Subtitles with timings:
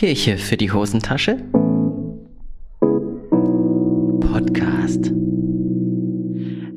[0.00, 1.36] Kirche für die Hosentasche?
[4.22, 5.12] Podcast.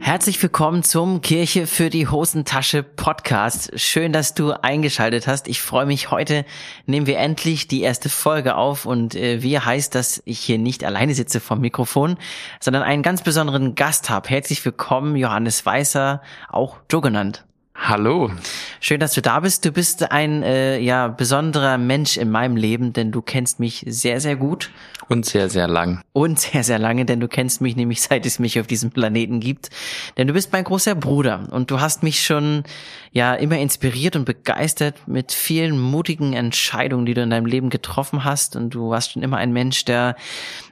[0.01, 3.79] Herzlich willkommen zum Kirche für die Hosentasche Podcast.
[3.79, 5.47] Schön, dass du eingeschaltet hast.
[5.47, 6.11] Ich freue mich.
[6.11, 6.43] Heute
[6.85, 10.83] nehmen wir endlich die erste Folge auf und äh, wie heißt, dass ich hier nicht
[10.83, 12.17] alleine sitze vom Mikrofon,
[12.59, 14.27] sondern einen ganz besonderen Gast habe.
[14.27, 17.45] Herzlich willkommen, Johannes Weißer, auch Joe genannt.
[17.75, 18.31] Hallo.
[18.79, 19.65] Schön, dass du da bist.
[19.65, 24.21] Du bist ein äh, ja besonderer Mensch in meinem Leben, denn du kennst mich sehr,
[24.21, 24.69] sehr gut.
[25.09, 26.01] Und sehr, sehr lang.
[26.13, 29.39] Und sehr, sehr lange, denn du kennst mich nämlich seit es mich auf diesem Planeten
[29.39, 29.69] gibt.
[30.17, 32.63] Denn du bist mein großer Bruder und du hast mich schon
[33.11, 38.23] ja immer inspiriert und begeistert mit vielen mutigen Entscheidungen, die du in deinem Leben getroffen
[38.23, 38.55] hast.
[38.55, 40.15] Und du warst schon immer ein Mensch, der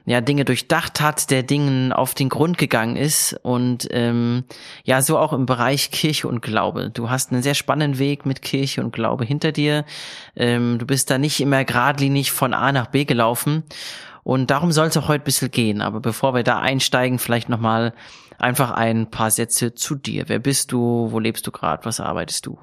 [0.04, 4.44] ja Dinge durchdacht hat, der Dingen auf den Grund gegangen ist und ähm,
[4.84, 6.90] ja so auch im Bereich Kirche und Glaube.
[6.90, 9.84] Du hast einen sehr spannenden Weg mit Kirche und Glaube hinter dir.
[10.36, 13.62] Ähm, du bist da nicht immer geradlinig von A nach B gelaufen.
[14.24, 15.80] Und darum soll es auch heute ein bisschen gehen.
[15.80, 17.92] Aber bevor wir da einsteigen, vielleicht nochmal
[18.38, 20.28] einfach ein paar Sätze zu dir.
[20.28, 21.08] Wer bist du?
[21.10, 21.84] Wo lebst du gerade?
[21.84, 22.58] Was arbeitest du?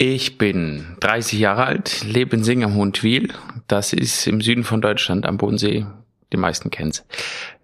[0.00, 3.34] Ich bin 30 Jahre alt, lebe in Sing am.
[3.66, 5.86] Das ist im Süden von Deutschland am Bodensee.
[6.32, 7.04] Die meisten kennen's.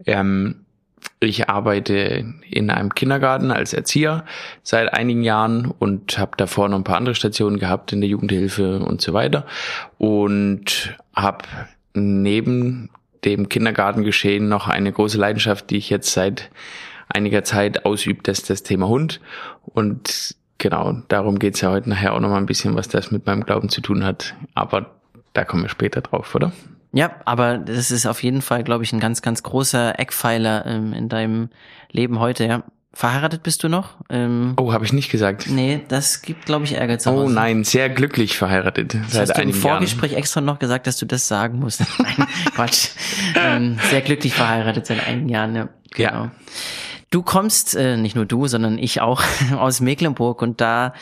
[0.07, 0.65] Ähm,
[1.21, 4.25] ich arbeite in einem Kindergarten als Erzieher
[4.63, 8.81] seit einigen Jahren und habe davor noch ein paar andere Stationen gehabt in der Jugendhilfe
[8.81, 9.47] und so weiter
[9.99, 11.45] und habe
[11.95, 12.91] neben
[13.25, 16.51] dem Kindergartengeschehen noch eine große Leidenschaft, die ich jetzt seit
[17.09, 19.21] einiger Zeit ausübe, das ist das Thema Hund
[19.63, 23.27] und genau, darum geht's ja heute nachher auch noch mal ein bisschen, was das mit
[23.27, 24.91] meinem Glauben zu tun hat, aber
[25.33, 26.53] da kommen wir später drauf, oder?
[26.95, 30.93] Ja, aber das ist auf jeden Fall, glaube ich, ein ganz, ganz großer Eckpfeiler ähm,
[30.93, 31.51] in deinem
[31.91, 32.63] Leben heute, ja.
[32.93, 33.97] Verheiratet bist du noch?
[34.09, 35.49] Ähm, oh, habe ich nicht gesagt.
[35.49, 38.95] Nee, das gibt, glaube ich, Ärger zu Oh nein, sehr glücklich verheiratet.
[38.95, 40.21] Das seit hast du im Vorgespräch Jahren.
[40.21, 41.81] extra noch gesagt, dass du das sagen musst.
[41.99, 42.91] nein, Quatsch.
[43.35, 45.69] ähm, sehr glücklich verheiratet seit einigen Jahren, ja.
[45.91, 46.13] Genau.
[46.13, 46.31] Ja.
[47.11, 49.23] Du kommst, äh, nicht nur du, sondern ich auch,
[49.59, 50.95] aus Mecklenburg und da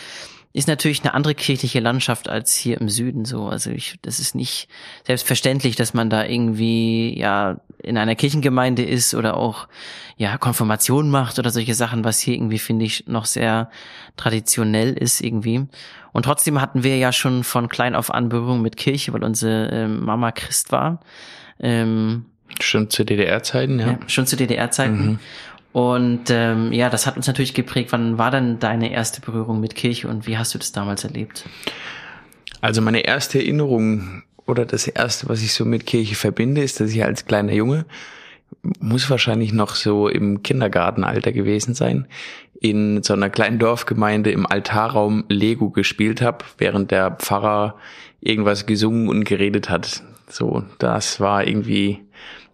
[0.55, 3.47] ist natürlich eine andere kirchliche Landschaft als hier im Süden so.
[3.47, 4.69] Also ich, das ist nicht
[5.07, 9.67] selbstverständlich, dass man da irgendwie ja in einer Kirchengemeinde ist oder auch
[10.17, 13.71] ja Konfirmation macht oder solche Sachen, was hier irgendwie finde ich noch sehr
[14.17, 15.67] traditionell ist irgendwie.
[16.13, 19.71] Und trotzdem hatten wir ja schon von klein auf an Berührung mit Kirche, weil unsere
[19.71, 21.01] ähm, Mama Christ war.
[21.59, 22.27] Ähm,
[22.61, 23.87] schon zu DDR-Zeiten, ja.
[23.93, 23.99] ja.
[24.07, 25.07] Schon zu DDR-Zeiten.
[25.13, 25.19] Mhm.
[25.73, 27.93] Und ähm, ja, das hat uns natürlich geprägt.
[27.93, 31.47] Wann war denn deine erste Berührung mit Kirche und wie hast du das damals erlebt?
[32.61, 36.91] Also meine erste Erinnerung oder das erste, was ich so mit Kirche verbinde, ist, dass
[36.91, 37.87] ich als kleiner Junge
[38.81, 42.07] muss wahrscheinlich noch so im Kindergartenalter gewesen sein,
[42.61, 47.77] in so einer kleinen Dorfgemeinde im Altarraum Lego gespielt habe, während der Pfarrer
[48.21, 50.03] irgendwas gesungen und geredet hat.
[50.29, 52.01] So, das war irgendwie,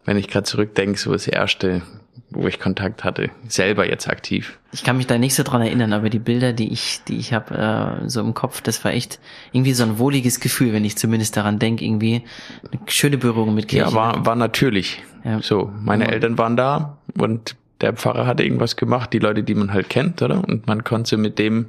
[0.05, 1.83] wenn ich gerade zurückdenke, so das erste
[2.31, 4.59] wo ich Kontakt hatte, selber jetzt aktiv.
[4.73, 7.33] Ich kann mich da nicht so dran erinnern, aber die Bilder, die ich, die ich
[7.33, 9.19] habe äh, so im Kopf, das war echt
[9.53, 12.23] irgendwie so ein wohliges Gefühl, wenn ich zumindest daran denke, irgendwie
[12.71, 13.91] eine schöne Berührung mit Kirche.
[13.91, 15.03] Ja, war, war natürlich.
[15.25, 15.41] Ja.
[15.41, 16.11] So, meine ja.
[16.11, 20.21] Eltern waren da und der Pfarrer hatte irgendwas gemacht, die Leute, die man halt kennt,
[20.21, 20.43] oder?
[20.47, 21.67] Und man konnte mit dem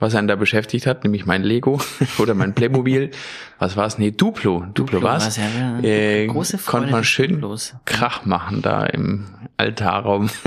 [0.00, 1.80] was einen da beschäftigt hat, nämlich mein Lego
[2.18, 3.10] oder mein Playmobil.
[3.58, 3.98] Was war es?
[3.98, 4.60] Nee, Duplo.
[4.60, 5.36] Duplo, Duplo war's.
[5.36, 5.80] Ja, ja.
[5.82, 7.74] Äh, Große Freude konnte man schön Duplos.
[7.84, 10.30] Krach machen da im Altarraum.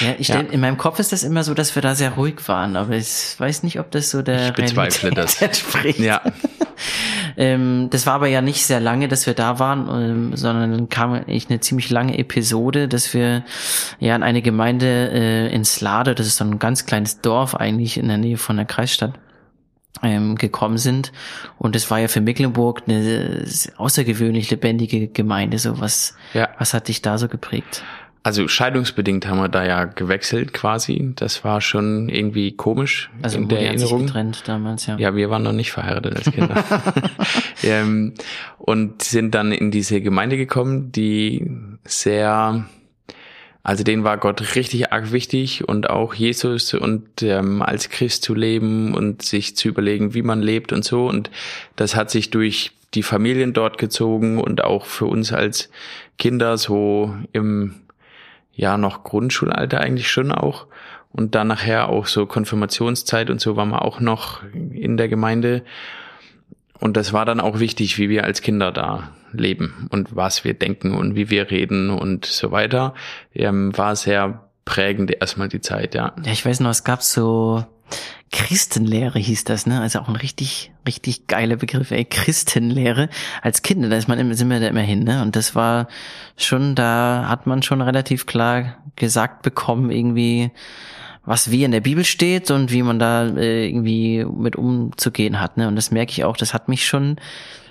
[0.00, 0.40] Ja, ich ja.
[0.40, 2.94] Stell, in meinem Kopf ist das immer so, dass wir da sehr ruhig waren, aber
[2.96, 5.40] ich weiß nicht, ob das so der ich bezweifle das.
[5.40, 6.00] entspricht.
[6.00, 6.20] Ja.
[7.36, 10.88] ähm, das war aber ja nicht sehr lange, dass wir da waren, ähm, sondern dann
[10.88, 13.44] kam ich eine ziemlich lange Episode, dass wir
[13.98, 17.98] ja in eine Gemeinde äh, in Slade, das ist so ein ganz kleines Dorf eigentlich
[17.98, 19.14] in der Nähe von der Kreisstadt,
[20.02, 21.12] ähm, gekommen sind.
[21.58, 23.44] Und es war ja für Mecklenburg eine
[23.76, 25.58] außergewöhnlich lebendige Gemeinde.
[25.58, 26.48] So was, ja.
[26.58, 27.82] was hat dich da so geprägt?
[28.26, 31.12] Also scheidungsbedingt haben wir da ja gewechselt quasi.
[31.14, 34.00] Das war schon irgendwie komisch also in der Erinnerung.
[34.00, 34.98] Sich getrennt damals, ja.
[34.98, 36.64] Ja, wir waren noch nicht verheiratet als Kinder.
[37.62, 38.14] ähm,
[38.58, 41.48] und sind dann in diese Gemeinde gekommen, die
[41.84, 42.64] sehr,
[43.62, 48.34] also denen war Gott richtig arg wichtig und auch Jesus und ähm, als Christ zu
[48.34, 51.06] leben und sich zu überlegen, wie man lebt und so.
[51.06, 51.30] Und
[51.76, 55.70] das hat sich durch die Familien dort gezogen und auch für uns als
[56.18, 57.76] Kinder so im
[58.56, 60.66] ja noch Grundschulalter eigentlich schon auch.
[61.12, 65.62] Und dann nachher auch so Konfirmationszeit und so waren wir auch noch in der Gemeinde.
[66.78, 70.54] Und das war dann auch wichtig, wie wir als Kinder da leben und was wir
[70.54, 72.94] denken und wie wir reden und so weiter.
[73.34, 76.12] Ähm, war sehr prägend erstmal die Zeit, ja.
[76.22, 77.64] Ja, ich weiß noch, es gab so
[78.32, 79.80] Christenlehre hieß das, ne?
[79.80, 82.04] Also auch ein richtig, richtig geiler Begriff, ey.
[82.04, 83.08] Christenlehre.
[83.40, 85.22] Als Kind, da ist man immer, sind wir da immer hin, ne?
[85.22, 85.88] Und das war
[86.36, 90.50] schon, da hat man schon relativ klar gesagt bekommen, irgendwie,
[91.24, 95.56] was wie in der Bibel steht und wie man da äh, irgendwie mit umzugehen hat,
[95.56, 95.68] ne?
[95.68, 97.16] Und das merke ich auch, das hat mich schon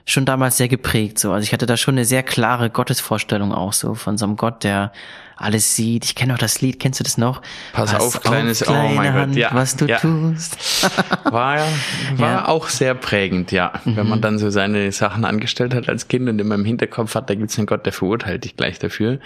[0.06, 1.20] schon damals sehr geprägt.
[1.20, 4.36] So, also ich hatte da schon eine sehr klare Gottesvorstellung auch so von so einem
[4.36, 4.92] Gott, der
[5.36, 6.06] alles sieht.
[6.06, 7.42] Ich kenne auch das Lied, kennst du das noch?
[7.74, 10.00] Pass, Pass auf, kleines, auf, kleine oh mein Hand, Gott, ja, was du ja.
[10.00, 10.58] tust.
[11.26, 11.60] War,
[12.16, 12.48] war ja.
[12.48, 13.74] auch sehr prägend, ja.
[13.84, 13.98] Mhm.
[13.98, 17.30] Wenn man dann so seine Sachen angestellt hat als Kind und immer im Hinterkopf hat,
[17.30, 19.20] da gibt's einen Gott, der verurteilt dich gleich dafür.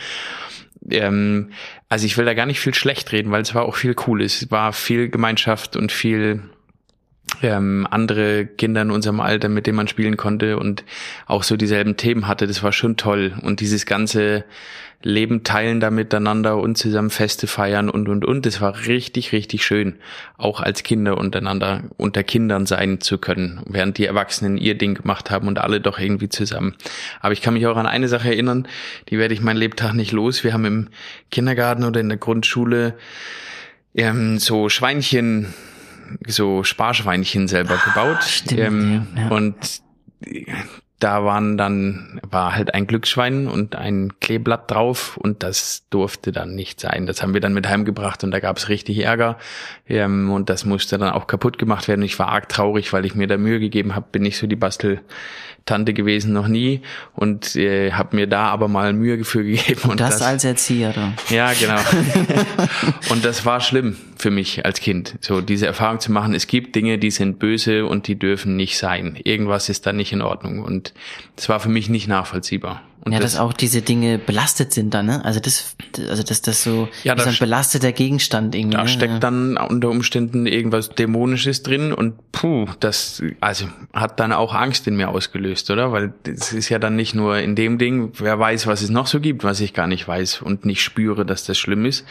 [0.89, 1.51] Ähm,
[1.89, 4.41] also ich will da gar nicht viel schlecht reden, weil es war auch viel Cooles.
[4.41, 6.41] Es war viel Gemeinschaft und viel
[7.41, 10.83] ähm, andere Kinder in unserem Alter, mit denen man spielen konnte und
[11.25, 12.47] auch so dieselben Themen hatte.
[12.47, 13.33] Das war schon toll.
[13.41, 14.43] Und dieses ganze
[15.01, 18.45] Leben teilen da miteinander und zusammen Feste feiern und, und, und.
[18.45, 19.95] Das war richtig, richtig schön.
[20.37, 25.31] Auch als Kinder untereinander, unter Kindern sein zu können, während die Erwachsenen ihr Ding gemacht
[25.31, 26.75] haben und alle doch irgendwie zusammen.
[27.21, 28.67] Aber ich kann mich auch an eine Sache erinnern,
[29.09, 30.43] die werde ich mein Lebtag nicht los.
[30.43, 30.87] Wir haben im
[31.31, 32.95] Kindergarten oder in der Grundschule
[33.95, 35.53] ähm, so Schweinchen
[36.27, 38.23] so Sparschweinchen selber ah, gebaut.
[38.23, 39.27] Stimmt, ähm, ja.
[39.29, 39.81] Und
[40.99, 46.55] da waren dann, war halt ein Glücksschwein und ein Kleeblatt drauf und das durfte dann
[46.55, 47.05] nicht sein.
[47.05, 49.37] Das haben wir dann mit heimgebracht und da gab es richtig Ärger
[49.87, 52.01] ähm, und das musste dann auch kaputt gemacht werden.
[52.01, 54.57] Ich war arg traurig, weil ich mir da Mühe gegeben habe, bin nicht so die
[54.57, 54.99] Bastel
[55.65, 56.81] Tante gewesen, noch nie
[57.15, 59.89] und äh, habe mir da aber mal Mühe für gegeben.
[59.89, 60.93] Und das, das als Erzieher.
[60.93, 61.13] Dann.
[61.29, 61.79] Ja, genau.
[63.09, 66.33] und das war schlimm für mich als Kind, so diese Erfahrung zu machen.
[66.33, 69.17] Es gibt Dinge, die sind böse und die dürfen nicht sein.
[69.23, 70.93] Irgendwas ist da nicht in Ordnung und
[71.35, 72.81] das war für mich nicht nachvollziehbar.
[73.09, 75.25] Und ja, das, dass auch diese Dinge belastet sind dann, ne?
[75.25, 75.75] Also das,
[76.09, 78.77] also dass das so ja, das so ein belasteter Gegenstand irgendwie.
[78.77, 78.87] Da ne?
[78.87, 84.85] steckt dann unter Umständen irgendwas Dämonisches drin und puh, das also hat dann auch Angst
[84.87, 85.91] in mir ausgelöst, oder?
[85.91, 89.07] Weil es ist ja dann nicht nur in dem Ding, wer weiß, was es noch
[89.07, 92.05] so gibt, was ich gar nicht weiß und nicht spüre, dass das schlimm ist.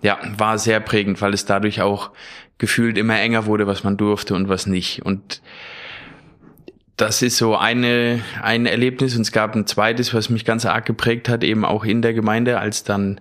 [0.00, 2.12] Ja, war sehr prägend, weil es dadurch auch
[2.56, 5.04] gefühlt immer enger wurde, was man durfte und was nicht.
[5.04, 5.42] Und
[6.96, 10.86] das ist so eine, ein Erlebnis und es gab ein zweites, was mich ganz arg
[10.86, 13.20] geprägt hat, eben auch in der Gemeinde, als dann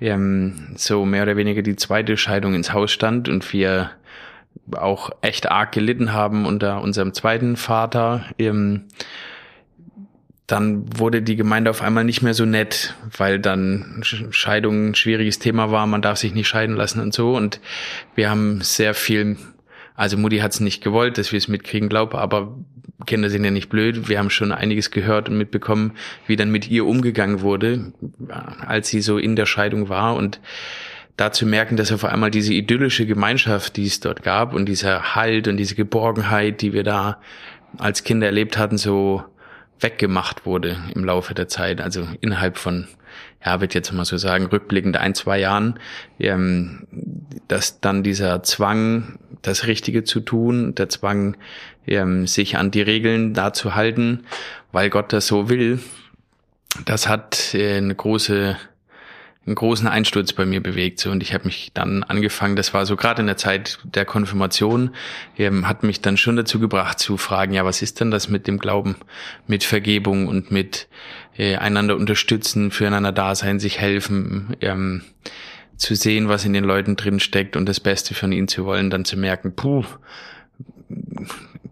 [0.00, 3.92] ähm, so mehr oder weniger die zweite Scheidung ins Haus stand und wir
[4.76, 8.24] auch echt arg gelitten haben unter unserem zweiten Vater.
[8.38, 8.84] Ähm,
[10.46, 15.38] dann wurde die Gemeinde auf einmal nicht mehr so nett, weil dann Scheidung ein schwieriges
[15.38, 17.36] Thema war, man darf sich nicht scheiden lassen und so.
[17.36, 17.60] Und
[18.14, 19.36] wir haben sehr viel,
[20.02, 22.58] also Mutti hat es nicht gewollt, dass wir es mitkriegen, glaube, aber
[23.06, 24.08] Kinder sind ja nicht blöd.
[24.08, 25.92] Wir haben schon einiges gehört und mitbekommen,
[26.26, 27.92] wie dann mit ihr umgegangen wurde,
[28.66, 30.40] als sie so in der Scheidung war und
[31.16, 35.14] da zu merken, dass auf einmal diese idyllische Gemeinschaft, die es dort gab und dieser
[35.14, 37.20] Halt und diese Geborgenheit, die wir da
[37.78, 39.22] als Kinder erlebt hatten, so
[39.78, 41.80] weggemacht wurde im Laufe der Zeit.
[41.80, 42.88] Also innerhalb von,
[43.44, 45.78] ja, wird jetzt mal so sagen, rückblickend ein, zwei Jahren,
[46.18, 46.88] ähm,
[47.46, 51.36] dass dann dieser Zwang, das Richtige zu tun, der Zwang,
[51.86, 54.24] ähm, sich an die Regeln da zu halten,
[54.70, 55.80] weil Gott das so will,
[56.84, 58.56] das hat äh, eine große
[59.44, 61.00] einen großen Einsturz bei mir bewegt.
[61.00, 64.04] So, und ich habe mich dann angefangen, das war so gerade in der Zeit der
[64.04, 64.94] Konfirmation,
[65.36, 68.46] ähm, hat mich dann schon dazu gebracht zu fragen, ja, was ist denn das mit
[68.46, 68.96] dem Glauben,
[69.48, 70.86] mit Vergebung und mit
[71.36, 75.02] äh, einander unterstützen, füreinander da sein, sich helfen, ähm,
[75.82, 78.88] zu sehen, was in den Leuten drin steckt und das Beste von ihnen zu wollen,
[78.88, 79.84] dann zu merken, puh,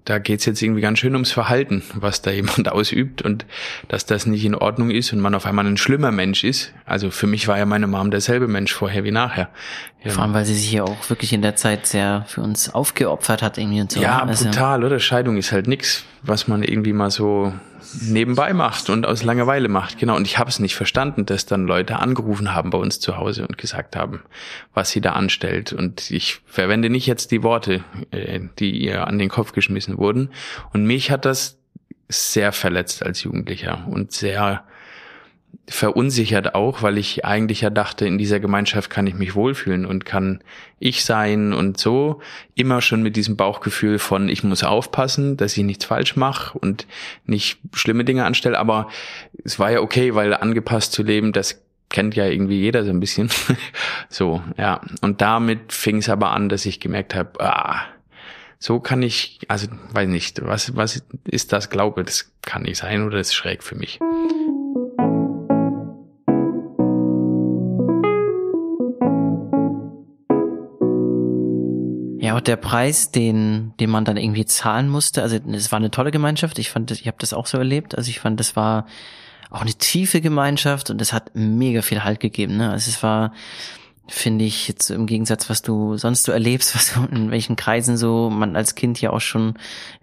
[0.05, 3.47] da geht's jetzt irgendwie ganz schön ums Verhalten, was da jemand ausübt und
[3.87, 6.73] dass das nicht in Ordnung ist und man auf einmal ein schlimmer Mensch ist.
[6.85, 9.49] Also für mich war ja meine Mom derselbe Mensch vorher wie nachher.
[10.03, 10.11] Ja.
[10.11, 13.43] Vor allem, weil sie sich ja auch wirklich in der Zeit sehr für uns aufgeopfert
[13.43, 14.01] hat irgendwie und so.
[14.01, 14.99] Ja, also, brutal, oder?
[14.99, 17.53] Scheidung ist halt nix, was man irgendwie mal so
[18.01, 19.99] nebenbei macht und aus Langeweile macht.
[19.99, 20.17] Genau.
[20.17, 23.47] Und ich habe es nicht verstanden, dass dann Leute angerufen haben bei uns zu Hause
[23.47, 24.23] und gesagt haben,
[24.75, 25.73] was sie da anstellt.
[25.73, 30.31] Und ich verwende nicht jetzt die Worte, äh, die ihr an den Kopf geschmissen wurden.
[30.73, 31.59] Und mich hat das
[32.09, 34.65] sehr verletzt als Jugendlicher und sehr
[35.69, 40.05] verunsichert auch, weil ich eigentlich ja dachte, in dieser Gemeinschaft kann ich mich wohlfühlen und
[40.05, 40.43] kann
[40.81, 42.21] ich sein und so
[42.57, 46.87] immer schon mit diesem Bauchgefühl von ich muss aufpassen, dass ich nichts falsch mache und
[47.25, 48.89] nicht schlimme Dinge anstelle, aber
[49.45, 53.01] es war ja okay, weil angepasst zu leben, das kennt ja irgendwie jeder so ein
[53.01, 53.31] bisschen.
[54.09, 57.83] so, ja, und damit fing es aber an, dass ich gemerkt habe, ah,
[58.59, 63.05] so kann ich, also weiß nicht, was was ist das Glaube, das kann nicht sein
[63.05, 64.01] oder das ist schräg für mich.
[72.31, 75.21] Ja, einfach der Preis, den, den man dann irgendwie zahlen musste.
[75.21, 76.61] Also es war eine tolle Gemeinschaft.
[76.61, 77.99] Ich fand, ich habe das auch so erlebt.
[77.99, 78.87] Also ich fand, das war
[79.51, 82.57] auch eine tiefe Gemeinschaft und es hat mega viel Halt gegeben.
[82.57, 82.71] Ne?
[82.71, 83.33] Also es war,
[84.07, 88.31] finde ich, jetzt im Gegensatz, was du sonst so erlebst, was in welchen Kreisen so
[88.31, 89.55] man als Kind ja auch schon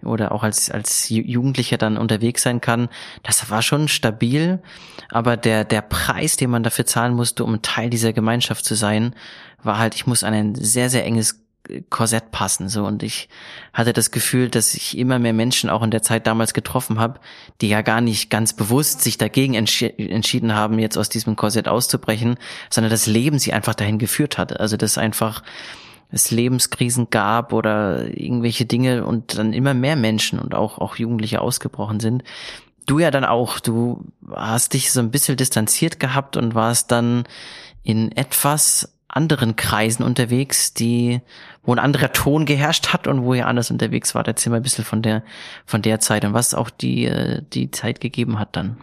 [0.04, 2.90] oder auch als, als Jugendlicher dann unterwegs sein kann,
[3.22, 4.62] das war schon stabil,
[5.08, 9.14] aber der, der Preis, den man dafür zahlen musste, um Teil dieser Gemeinschaft zu sein,
[9.62, 11.47] war halt, ich muss an ein sehr, sehr enges
[11.90, 13.28] Korsett passen so und ich
[13.74, 17.20] hatte das Gefühl, dass ich immer mehr Menschen auch in der Zeit damals getroffen habe,
[17.60, 21.68] die ja gar nicht ganz bewusst sich dagegen entsch entschieden haben, jetzt aus diesem Korsett
[21.68, 22.36] auszubrechen,
[22.70, 24.58] sondern das Leben sie einfach dahin geführt hat.
[24.58, 25.42] Also dass einfach
[26.10, 31.42] es Lebenskrisen gab oder irgendwelche Dinge und dann immer mehr Menschen und auch auch Jugendliche
[31.42, 32.24] ausgebrochen sind.
[32.86, 37.24] Du ja dann auch, du hast dich so ein bisschen distanziert gehabt und warst dann
[37.82, 41.20] in etwas anderen Kreisen unterwegs, die
[41.68, 44.26] wo ein anderer Ton geherrscht hat und wo ihr anders unterwegs wart.
[44.26, 45.22] Erzähl mal ein bisschen von der,
[45.66, 48.78] von der Zeit und was auch die, äh, die Zeit gegeben hat dann.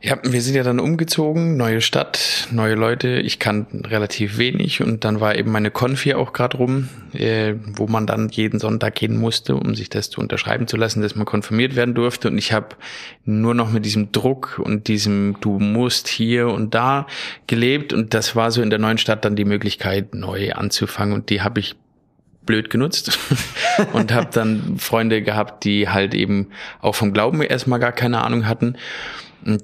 [0.00, 3.20] Ja, wir sind ja dann umgezogen, neue Stadt, neue Leute.
[3.20, 7.86] Ich kannte relativ wenig und dann war eben meine Konfi auch gerade rum, äh, wo
[7.86, 11.26] man dann jeden Sonntag gehen musste, um sich das zu unterschreiben zu lassen, dass man
[11.26, 12.28] konfirmiert werden durfte.
[12.28, 12.68] Und ich habe
[13.26, 17.06] nur noch mit diesem Druck und diesem Du musst hier und da
[17.46, 17.92] gelebt.
[17.92, 21.12] Und das war so in der neuen Stadt dann die Möglichkeit, neu anzufangen.
[21.12, 21.76] Und die habe ich
[22.46, 23.18] blöd genutzt
[23.92, 26.48] und habe dann Freunde gehabt, die halt eben
[26.80, 28.76] auch vom Glauben erstmal gar keine Ahnung hatten.
[29.44, 29.62] Und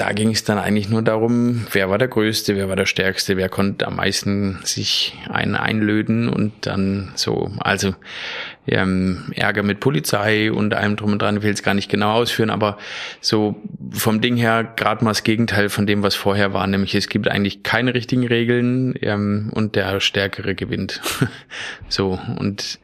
[0.00, 3.36] da ging es dann eigentlich nur darum, wer war der Größte, wer war der Stärkste,
[3.36, 7.94] wer konnte am meisten sich einen einlöden und dann so, also
[8.70, 12.12] ähm, Ärger mit Polizei und allem drum und dran, ich will es gar nicht genau
[12.12, 12.78] ausführen, aber
[13.20, 13.56] so
[13.90, 17.28] vom Ding her gerade mal das Gegenteil von dem, was vorher war, nämlich es gibt
[17.28, 21.00] eigentlich keine richtigen Regeln ähm, und der Stärkere gewinnt.
[21.88, 22.78] so und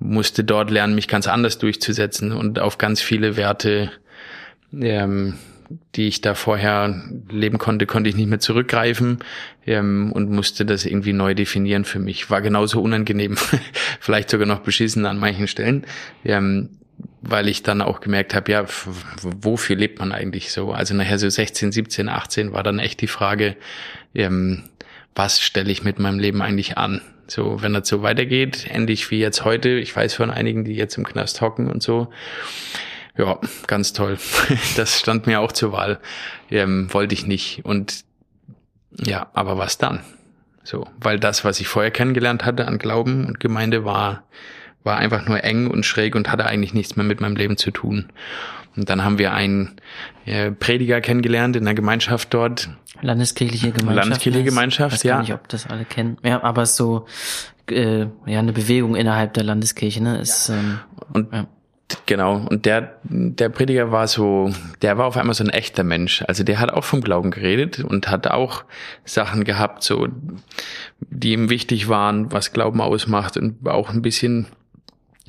[0.00, 3.90] musste dort lernen, mich ganz anders durchzusetzen und auf ganz viele Werte
[4.72, 5.34] ähm,
[5.94, 9.18] die ich da vorher leben konnte, konnte ich nicht mehr zurückgreifen
[9.66, 12.30] ähm, und musste das irgendwie neu definieren für mich.
[12.30, 13.36] War genauso unangenehm,
[14.00, 15.84] vielleicht sogar noch beschissen an manchen Stellen,
[16.24, 16.70] ähm,
[17.20, 18.64] weil ich dann auch gemerkt habe, ja,
[19.22, 20.72] wofür lebt man eigentlich so?
[20.72, 23.56] Also nachher so 16, 17, 18 war dann echt die Frage,
[24.14, 24.64] ähm,
[25.14, 27.02] was stelle ich mit meinem Leben eigentlich an?
[27.26, 30.96] So, wenn das so weitergeht, ähnlich wie jetzt heute, ich weiß von einigen, die jetzt
[30.96, 32.08] im Knast hocken und so,
[33.18, 34.16] ja, ganz toll.
[34.76, 35.98] Das stand mir auch zur Wahl.
[36.50, 37.64] Ähm, wollte ich nicht.
[37.64, 38.04] Und
[38.96, 40.00] ja, aber was dann?
[40.62, 44.24] So, weil das, was ich vorher kennengelernt hatte an Glauben und Gemeinde, war,
[44.84, 47.70] war einfach nur eng und schräg und hatte eigentlich nichts mehr mit meinem Leben zu
[47.70, 48.10] tun.
[48.76, 49.80] Und dann haben wir einen
[50.24, 52.68] äh, Prediger kennengelernt in der Gemeinschaft dort.
[53.00, 53.96] Landeskirchliche Gemeinschaft.
[53.96, 55.14] Landeskirchliche Gemeinschaft, weiß ja.
[55.14, 56.18] Ich weiß nicht, ob das alle kennen.
[56.22, 57.06] Ja, aber so
[57.70, 60.20] äh, ja eine Bewegung innerhalb der Landeskirche, ne?
[60.20, 60.78] Ist, ähm,
[61.12, 61.48] und ja.
[62.04, 64.50] Genau, und der, der Prediger war so,
[64.82, 66.22] der war auf einmal so ein echter Mensch.
[66.28, 68.64] Also der hat auch vom Glauben geredet und hat auch
[69.04, 70.08] Sachen gehabt, so,
[71.00, 74.46] die ihm wichtig waren, was Glauben ausmacht und auch ein bisschen,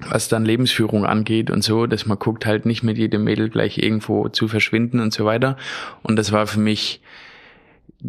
[0.10, 3.78] was dann Lebensführung angeht und so, dass man guckt halt nicht mit jedem Mädel gleich
[3.78, 5.56] irgendwo zu verschwinden und so weiter.
[6.04, 7.02] Und das war für mich,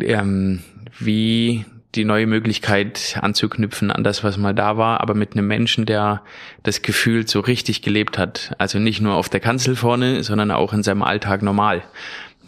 [0.00, 0.60] ähm,
[0.98, 5.86] wie die neue Möglichkeit anzuknüpfen an das, was mal da war, aber mit einem Menschen,
[5.86, 6.22] der
[6.62, 8.54] das Gefühl so richtig gelebt hat.
[8.58, 11.82] Also nicht nur auf der Kanzel vorne, sondern auch in seinem Alltag normal.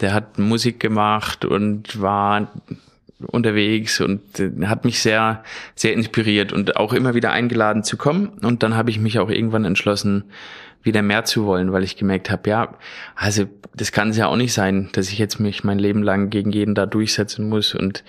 [0.01, 2.53] Der hat Musik gemacht und war
[3.27, 4.21] unterwegs und
[4.65, 5.43] hat mich sehr,
[5.75, 8.29] sehr inspiriert und auch immer wieder eingeladen zu kommen.
[8.43, 10.25] Und dann habe ich mich auch irgendwann entschlossen,
[10.83, 12.75] wieder mehr zu wollen, weil ich gemerkt habe, ja,
[13.15, 13.45] also
[13.75, 16.51] das kann es ja auch nicht sein, dass ich jetzt mich mein Leben lang gegen
[16.51, 18.05] jeden da durchsetzen muss und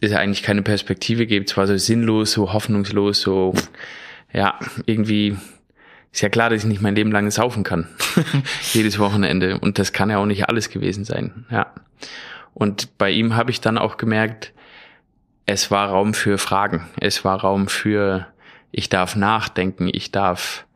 [0.00, 1.50] es ja eigentlich keine Perspektive gibt.
[1.50, 3.54] Es war so sinnlos, so hoffnungslos, so
[4.32, 5.36] ja, irgendwie
[6.12, 7.88] ist ja klar, dass ich nicht mein Leben lang saufen kann.
[8.72, 9.58] Jedes Wochenende.
[9.58, 11.46] Und das kann ja auch nicht alles gewesen sein.
[11.50, 11.72] Ja.
[12.54, 14.52] Und bei ihm habe ich dann auch gemerkt,
[15.46, 16.88] es war Raum für Fragen.
[17.00, 18.26] Es war Raum für,
[18.70, 20.66] ich darf nachdenken, ich darf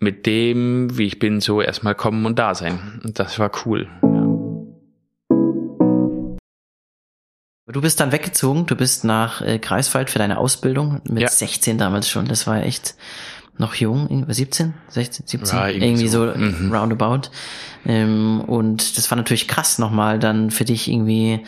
[0.00, 3.00] mit dem, wie ich bin, so erstmal kommen und da sein.
[3.04, 3.88] Und das war cool.
[7.72, 11.28] Du bist dann weggezogen, du bist nach äh, Greifswald für deine Ausbildung mit ja.
[11.28, 12.26] 16 damals schon.
[12.26, 12.94] Das war echt
[13.60, 16.72] noch jung, 17, 16, 17, ja, irgendwie, irgendwie, so, so mhm.
[16.72, 17.28] roundabout.
[17.86, 21.40] Ähm, und das war natürlich krass nochmal dann für dich irgendwie,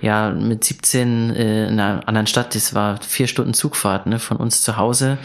[0.00, 4.38] ja, mit 17 äh, in einer anderen Stadt, das war vier Stunden Zugfahrt ne, von
[4.38, 5.18] uns zu Hause,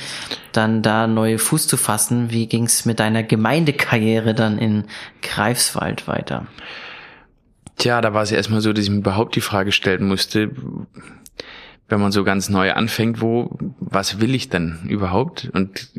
[0.51, 2.31] dann da neue Fuß zu fassen.
[2.31, 4.85] Wie ging's mit deiner Gemeindekarriere dann in
[5.21, 6.47] Greifswald weiter?
[7.77, 10.51] Tja, da war es erstmal so, dass ich mir überhaupt die Frage stellen musste,
[11.87, 15.49] wenn man so ganz neu anfängt, wo, was will ich denn überhaupt?
[15.53, 15.89] Und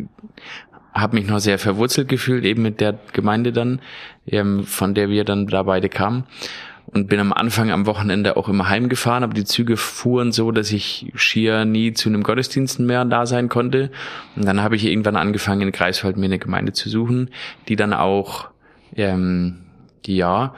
[0.93, 3.81] habe mich noch sehr verwurzelt gefühlt, eben mit der Gemeinde dann,
[4.27, 6.25] ähm, von der wir dann da beide kamen.
[6.87, 10.71] Und bin am Anfang am Wochenende auch immer heimgefahren, aber die Züge fuhren so, dass
[10.71, 13.91] ich schier nie zu einem Gottesdienst mehr da sein konnte.
[14.37, 17.31] Und dann habe ich irgendwann angefangen, in Greifswald mir eine Gemeinde zu suchen,
[17.69, 18.49] die dann auch,
[18.95, 19.59] ähm,
[20.07, 20.55] ja,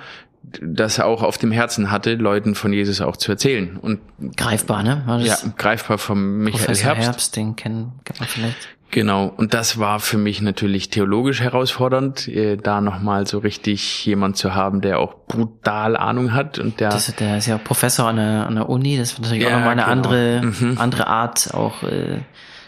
[0.63, 3.77] das auch auf dem Herzen hatte, Leuten von Jesus auch zu erzählen.
[3.77, 4.01] Und
[4.37, 5.03] greifbar, ne?
[5.07, 7.05] War das ja, greifbar vom Michael Professor Herbst.
[7.07, 8.57] Herbst, den kennen, kennt man vielleicht.
[8.91, 14.39] Genau, und das war für mich natürlich theologisch herausfordernd, äh, da nochmal so richtig jemand
[14.39, 16.89] zu haben, der auch brutal Ahnung hat und der.
[16.89, 19.53] Das, der ist ja Professor an der, an der Uni, das ist natürlich Ja, auch
[19.53, 19.93] nochmal eine genau.
[19.93, 20.79] andere, Mhm.
[20.79, 22.21] andere Art, auch äh,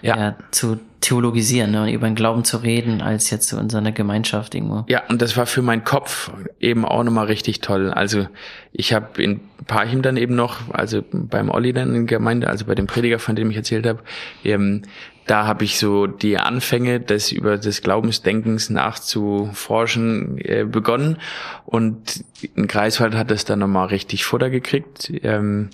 [0.03, 0.17] Ja.
[0.17, 0.37] ja.
[0.51, 4.55] zu theologisieren ne, und über den Glauben zu reden, als jetzt so in seiner Gemeinschaft
[4.55, 4.85] irgendwo.
[4.89, 6.31] Ja, und das war für meinen Kopf
[6.61, 7.91] eben auch nochmal richtig toll.
[7.91, 8.27] Also
[8.73, 12.67] ich habe in Parchim dann eben noch, also beim Olli dann in der Gemeinde, also
[12.67, 14.01] bei dem Prediger, von dem ich erzählt habe,
[14.45, 14.83] ähm,
[15.27, 21.19] da habe ich so die Anfänge des über des Glaubensdenkens nachzuforschen äh, begonnen
[21.67, 22.25] und
[22.57, 25.71] in Greifswald hat das dann nochmal richtig Futter gekriegt ähm,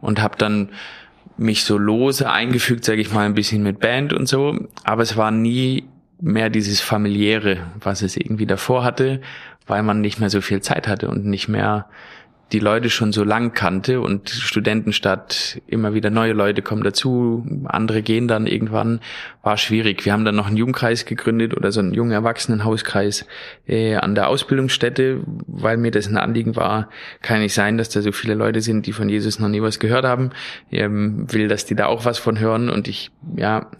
[0.00, 0.70] und habe dann
[1.38, 5.16] mich so lose eingefügt, sage ich mal, ein bisschen mit Band und so, aber es
[5.16, 5.84] war nie
[6.20, 9.20] mehr dieses familiäre, was es irgendwie davor hatte,
[9.66, 11.88] weil man nicht mehr so viel Zeit hatte und nicht mehr
[12.52, 18.02] die Leute schon so lang kannte und Studentenstadt, immer wieder neue Leute kommen dazu, andere
[18.02, 19.00] gehen dann irgendwann,
[19.42, 20.04] war schwierig.
[20.04, 23.26] Wir haben dann noch einen Jugendkreis gegründet oder so einen jungen Erwachsenenhauskreis
[23.66, 26.88] äh, an der Ausbildungsstätte, weil mir das ein Anliegen war,
[27.20, 29.80] kann nicht sein, dass da so viele Leute sind, die von Jesus noch nie was
[29.80, 30.30] gehört haben.
[30.70, 33.70] Ähm, will, dass die da auch was von hören und ich, ja,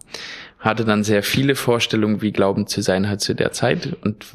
[0.58, 4.26] hatte dann sehr viele Vorstellungen, wie Glauben zu sein hat zu der Zeit und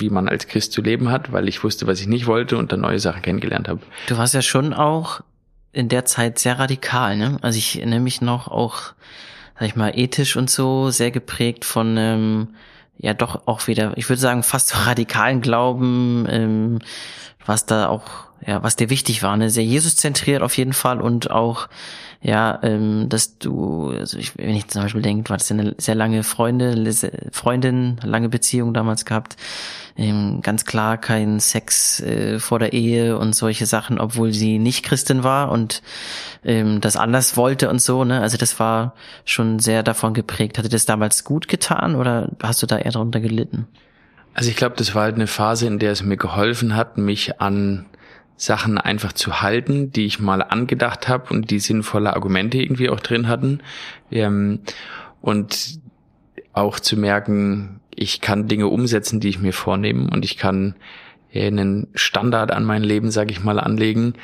[0.00, 2.72] wie man als Christ zu leben hat, weil ich wusste, was ich nicht wollte und
[2.72, 3.80] dann neue Sachen kennengelernt habe.
[4.06, 5.20] Du warst ja schon auch
[5.72, 7.38] in der Zeit sehr radikal, ne?
[7.42, 8.94] Also ich erinnere mich noch auch,
[9.58, 12.48] sag ich mal, ethisch und so, sehr geprägt von ähm,
[12.98, 16.78] ja doch auch wieder, ich würde sagen, fast radikalen Glauben, ähm,
[17.46, 19.50] was da auch, ja, was dir wichtig war, ne?
[19.50, 21.68] Sehr Jesus zentriert auf jeden Fall und auch
[22.20, 25.74] ja, ähm, dass du, also ich, wenn ich zum Beispiel denke, du hattest ja eine
[25.78, 26.92] sehr lange Freunde,
[27.30, 29.36] Freundin, lange Beziehung damals gehabt,
[29.96, 34.84] ähm, ganz klar kein Sex äh, vor der Ehe und solche Sachen, obwohl sie nicht
[34.84, 35.80] Christin war und
[36.44, 38.20] ähm, das anders wollte und so, ne?
[38.20, 40.58] Also das war schon sehr davon geprägt.
[40.58, 43.68] Hat dir das damals gut getan oder hast du da eher darunter gelitten?
[44.34, 47.40] Also ich glaube, das war halt eine Phase, in der es mir geholfen hat, mich
[47.40, 47.86] an
[48.38, 53.00] Sachen einfach zu halten, die ich mal angedacht habe und die sinnvolle Argumente irgendwie auch
[53.00, 53.60] drin hatten.
[54.10, 54.60] Ähm,
[55.20, 55.80] und
[56.52, 60.76] auch zu merken, ich kann Dinge umsetzen, die ich mir vornehme und ich kann
[61.32, 64.14] äh, einen Standard an mein Leben, sage ich mal, anlegen,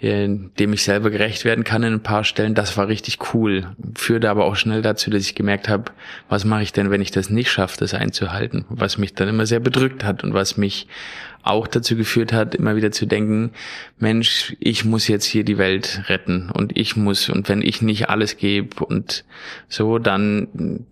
[0.00, 2.54] äh, dem ich selber gerecht werden kann in ein paar Stellen.
[2.54, 3.68] Das war richtig cool.
[3.94, 5.84] Führte aber auch schnell dazu, dass ich gemerkt habe,
[6.28, 8.66] was mache ich denn, wenn ich das nicht schaffe, das einzuhalten?
[8.68, 10.88] Was mich dann immer sehr bedrückt hat und was mich
[11.42, 13.52] auch dazu geführt hat, immer wieder zu denken,
[13.98, 18.08] Mensch, ich muss jetzt hier die Welt retten und ich muss, und wenn ich nicht
[18.08, 19.24] alles gebe und
[19.68, 20.86] so, dann,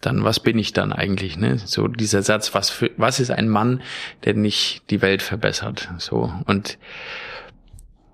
[0.00, 1.58] dann was bin ich dann eigentlich, ne?
[1.58, 3.82] So dieser Satz, was für, was ist ein Mann,
[4.24, 5.88] der nicht die Welt verbessert?
[5.98, 6.32] So.
[6.46, 6.78] Und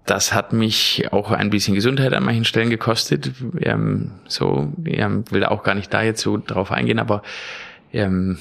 [0.06, 3.32] das hat mich auch ein bisschen Gesundheit an manchen Stellen gekostet.
[3.60, 7.22] Ähm, so, ähm, will auch gar nicht da jetzt so drauf eingehen, aber
[7.92, 8.38] ähm,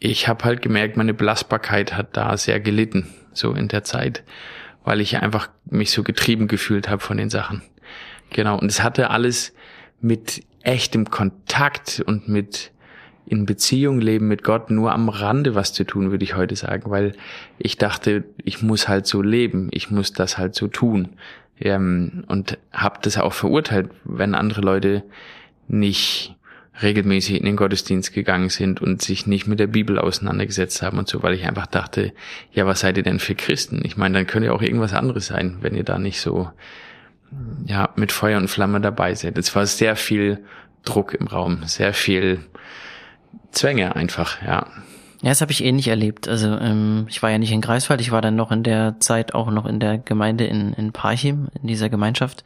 [0.00, 4.24] ich habe halt gemerkt, meine Belastbarkeit hat da sehr gelitten, so in der Zeit,
[4.82, 7.62] weil ich einfach mich so getrieben gefühlt habe von den Sachen.
[8.30, 9.52] Genau, und es hatte alles
[10.00, 12.72] mit echtem Kontakt und mit
[13.26, 16.90] in Beziehung leben mit Gott nur am Rande was zu tun, würde ich heute sagen,
[16.90, 17.12] weil
[17.58, 21.10] ich dachte, ich muss halt so leben, ich muss das halt so tun.
[21.60, 25.04] Ähm, und habe das auch verurteilt, wenn andere Leute
[25.68, 26.34] nicht
[26.82, 31.08] regelmäßig in den Gottesdienst gegangen sind und sich nicht mit der Bibel auseinandergesetzt haben und
[31.08, 32.12] so, weil ich einfach dachte,
[32.52, 33.82] ja, was seid ihr denn für Christen?
[33.84, 36.50] Ich meine, dann könnt ihr auch irgendwas anderes sein, wenn ihr da nicht so,
[37.66, 39.38] ja, mit Feuer und Flamme dabei seid.
[39.38, 40.44] Es war sehr viel
[40.84, 42.40] Druck im Raum, sehr viel
[43.52, 44.66] Zwänge einfach, ja.
[45.22, 46.28] Ja, das habe ich ähnlich erlebt.
[46.28, 49.34] Also ähm, ich war ja nicht in Greifswald, ich war dann noch in der Zeit
[49.34, 52.42] auch noch in der Gemeinde in, in Parchim, in dieser Gemeinschaft.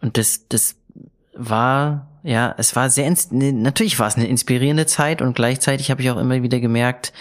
[0.00, 0.75] Und das, das
[1.38, 6.10] war, ja, es war sehr, natürlich war es eine inspirierende Zeit und gleichzeitig habe ich
[6.10, 7.12] auch immer wieder gemerkt,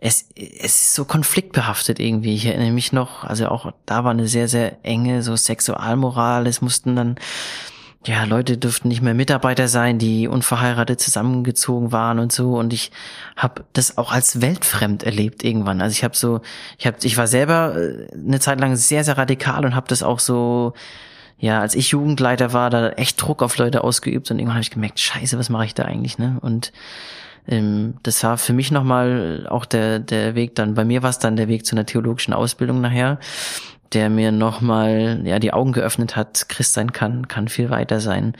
[0.00, 2.34] es, es ist so konfliktbehaftet irgendwie.
[2.34, 6.46] Ich erinnere mich noch, also auch da war eine sehr, sehr enge so Sexualmoral.
[6.46, 7.16] Es mussten dann
[8.06, 12.56] ja, Leute dürften nicht mehr Mitarbeiter sein, die unverheiratet zusammengezogen waren und so.
[12.56, 12.92] Und ich
[13.36, 15.82] habe das auch als weltfremd erlebt irgendwann.
[15.82, 16.40] Also ich habe so,
[16.78, 20.02] ich habe, ich war selber äh, eine Zeit lang sehr, sehr radikal und habe das
[20.02, 20.74] auch so,
[21.38, 24.70] ja, als ich Jugendleiter war, da echt Druck auf Leute ausgeübt und irgendwann habe ich
[24.70, 26.38] gemerkt, scheiße, was mache ich da eigentlich, ne?
[26.40, 26.72] Und
[27.46, 31.18] ähm, das war für mich nochmal auch der, der Weg dann, bei mir war es
[31.18, 33.18] dann der Weg zu einer theologischen Ausbildung nachher,
[33.92, 38.34] der mir nochmal ja, die Augen geöffnet hat, Christ sein kann, kann viel weiter sein.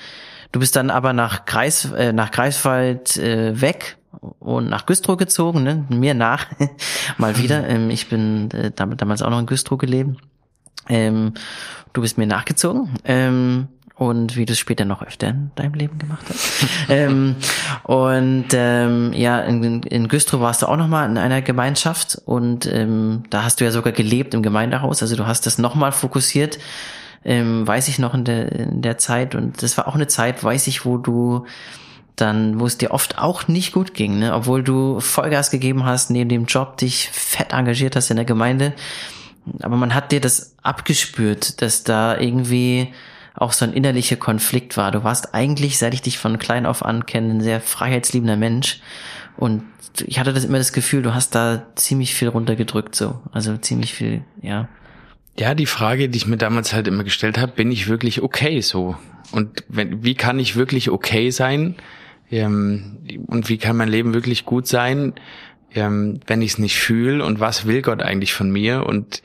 [0.50, 3.96] Du bist dann aber nach Kreis, äh, nach Greifswald äh, weg
[4.40, 5.84] und nach Güstrow gezogen, ne?
[5.88, 6.46] mir nach,
[7.18, 7.66] mal wieder.
[7.68, 10.18] Ähm, ich bin äh, damals auch noch in Güstrow gelebt.
[10.88, 11.34] Ähm,
[11.92, 12.90] du bist mir nachgezogen.
[13.04, 16.64] Ähm, und wie du es später noch öfter in deinem Leben gemacht hast.
[16.88, 17.34] ähm,
[17.82, 23.24] und ähm, ja, in, in Güstrow warst du auch nochmal in einer Gemeinschaft und ähm,
[23.30, 25.02] da hast du ja sogar gelebt im Gemeindehaus.
[25.02, 26.60] Also du hast das nochmal fokussiert,
[27.24, 29.34] ähm, weiß ich noch in der, in der Zeit.
[29.34, 31.46] Und das war auch eine Zeit, weiß ich, wo du
[32.14, 34.34] dann, wo es dir oft auch nicht gut ging, ne?
[34.34, 38.74] obwohl du Vollgas gegeben hast, neben dem Job dich fett engagiert hast in der Gemeinde.
[39.62, 42.88] Aber man hat dir das abgespürt, dass da irgendwie
[43.34, 44.90] auch so ein innerlicher Konflikt war.
[44.90, 48.80] Du warst eigentlich, seit ich dich von klein auf an kenne, ein sehr freiheitsliebender Mensch.
[49.36, 49.62] Und
[50.06, 53.20] ich hatte das immer das Gefühl, du hast da ziemlich viel runtergedrückt, so.
[53.32, 54.68] Also ziemlich viel, ja.
[55.38, 58.60] Ja, die Frage, die ich mir damals halt immer gestellt habe, bin ich wirklich okay
[58.60, 58.96] so?
[59.30, 61.76] Und wenn, wie kann ich wirklich okay sein?
[62.30, 65.14] Ähm, und wie kann mein Leben wirklich gut sein,
[65.74, 67.24] ähm, wenn ich es nicht fühle?
[67.24, 68.86] Und was will Gott eigentlich von mir?
[68.86, 69.22] Und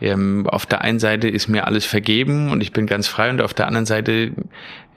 [0.00, 3.40] ähm, auf der einen Seite ist mir alles vergeben und ich bin ganz frei und
[3.40, 4.32] auf der anderen Seite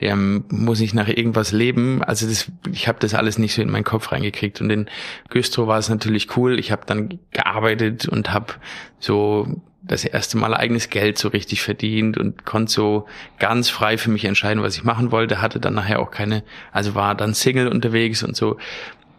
[0.02, 2.04] ähm, muss ich nach irgendwas leben.
[2.04, 4.62] Also das, ich habe das alles nicht so in meinen Kopf reingekriegt.
[4.62, 4.90] Und in
[5.30, 6.60] Güstrow war es natürlich cool.
[6.60, 8.54] Ich habe dann gearbeitet und habe
[9.00, 13.08] so das erste Mal eigenes Geld so richtig verdient und konnte so
[13.40, 15.42] ganz frei für mich entscheiden, was ich machen wollte.
[15.42, 18.58] Hatte dann nachher auch keine, also war dann Single unterwegs und so.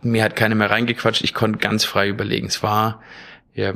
[0.02, 1.22] Mir hat keiner mehr reingequatscht.
[1.24, 2.46] Ich konnte ganz frei überlegen.
[2.46, 3.02] Es war
[3.54, 3.72] ja,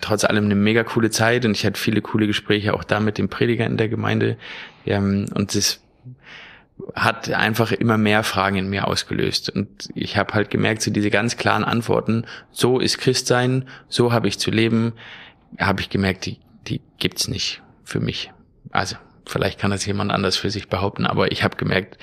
[0.00, 3.18] trotz allem eine mega coole Zeit und ich hatte viele coole Gespräche auch da mit
[3.18, 4.36] dem Prediger in der Gemeinde.
[4.84, 5.82] Ja, und es
[6.94, 9.50] hat einfach immer mehr Fragen in mir ausgelöst.
[9.50, 14.28] Und ich habe halt gemerkt, so diese ganz klaren Antworten, so ist Christsein, so habe
[14.28, 14.92] ich zu leben,
[15.58, 18.32] habe ich gemerkt, die, die gibt's nicht für mich.
[18.70, 21.98] Also vielleicht kann das jemand anders für sich behaupten, aber ich habe gemerkt,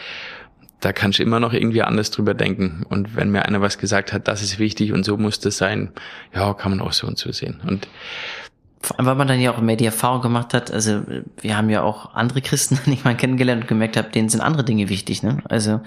[0.84, 2.86] da kannst du immer noch irgendwie anders drüber denken.
[2.90, 5.92] Und wenn mir einer was gesagt hat, das ist wichtig und so muss das sein,
[6.34, 7.62] ja, kann man auch so und so sehen.
[7.66, 7.88] Und
[8.82, 11.02] vor allem, weil man dann ja auch mehr die Erfahrung gemacht hat, also
[11.40, 14.66] wir haben ja auch andere Christen nicht mal kennengelernt und gemerkt habe, denen sind andere
[14.66, 15.38] Dinge wichtig, ne?
[15.46, 15.80] Also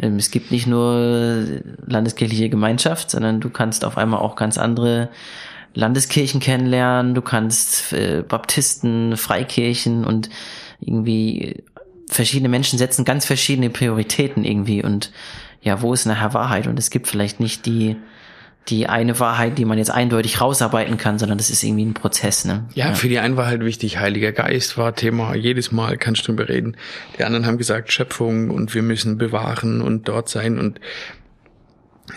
[0.00, 1.44] ähm, es gibt nicht nur
[1.86, 5.10] landeskirchliche Gemeinschaft, sondern du kannst auf einmal auch ganz andere
[5.74, 10.28] Landeskirchen kennenlernen, du kannst äh, Baptisten, Freikirchen und
[10.80, 11.64] irgendwie
[12.14, 15.10] verschiedene Menschen setzen ganz verschiedene Prioritäten irgendwie und
[15.62, 16.66] ja, wo ist nachher Wahrheit?
[16.66, 17.96] Und es gibt vielleicht nicht die,
[18.68, 22.44] die eine Wahrheit, die man jetzt eindeutig rausarbeiten kann, sondern das ist irgendwie ein Prozess,
[22.44, 22.66] ne?
[22.74, 22.94] Ja, ja.
[22.94, 26.48] für die einen war halt wichtig, Heiliger Geist war Thema, jedes Mal kannst du drüber
[26.48, 26.76] reden.
[27.18, 30.80] Die anderen haben gesagt Schöpfung und wir müssen bewahren und dort sein und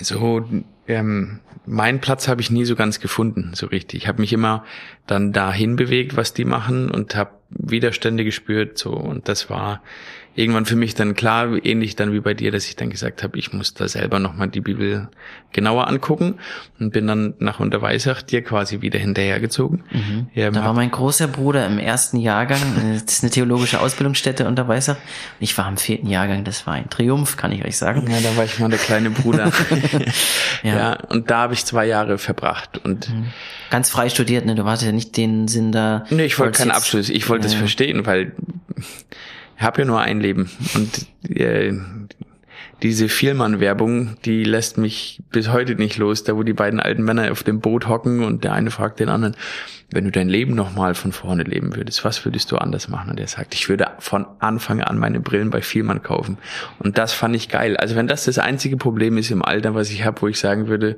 [0.02, 0.46] so,
[0.88, 4.04] ähm, meinen Platz habe ich nie so ganz gefunden, so richtig.
[4.04, 4.64] Ich habe mich immer
[5.06, 9.82] dann dahin bewegt, was die machen und habe Widerstände gespürt, so und das war
[10.38, 13.38] irgendwann für mich dann klar, ähnlich dann wie bei dir, dass ich dann gesagt habe,
[13.40, 15.10] ich muss da selber nochmal die Bibel
[15.52, 16.36] genauer angucken
[16.80, 19.84] und bin dann nach Unterweisach dir quasi wieder hinterhergezogen.
[19.92, 20.28] Mhm.
[20.36, 22.62] Ja, da war mein großer Bruder im ersten Jahrgang,
[22.94, 24.98] das ist eine theologische Ausbildungsstätte Unterweisach.
[25.40, 28.08] Ich war im vierten Jahrgang, das war ein Triumph, kann ich euch sagen.
[28.10, 29.52] Ja, da war ich mal der kleine Bruder.
[30.64, 30.76] ja.
[30.76, 30.94] ja.
[31.10, 33.26] und da habe ich zwei Jahre verbracht und mhm.
[33.70, 34.56] Ganz frei studiert, ne?
[34.56, 36.06] Du hattest ja nicht den Sinn da.
[36.10, 37.10] Nee, ich wollte keinen Abschluss.
[37.10, 37.60] Ich wollte es ja.
[37.60, 38.32] verstehen, weil
[39.58, 41.74] habe ja nur ein Leben und äh,
[42.84, 47.32] diese Vielmann-Werbung, die lässt mich bis heute nicht los, da wo die beiden alten Männer
[47.32, 49.36] auf dem Boot hocken und der eine fragt den anderen,
[49.92, 53.10] wenn du dein Leben nochmal von vorne leben würdest, was würdest du anders machen?
[53.10, 56.38] Und er sagt, ich würde von Anfang an meine Brillen bei Vielmann kaufen.
[56.78, 57.78] Und das fand ich geil.
[57.78, 60.68] Also wenn das das einzige Problem ist im Alter, was ich habe, wo ich sagen
[60.68, 60.98] würde,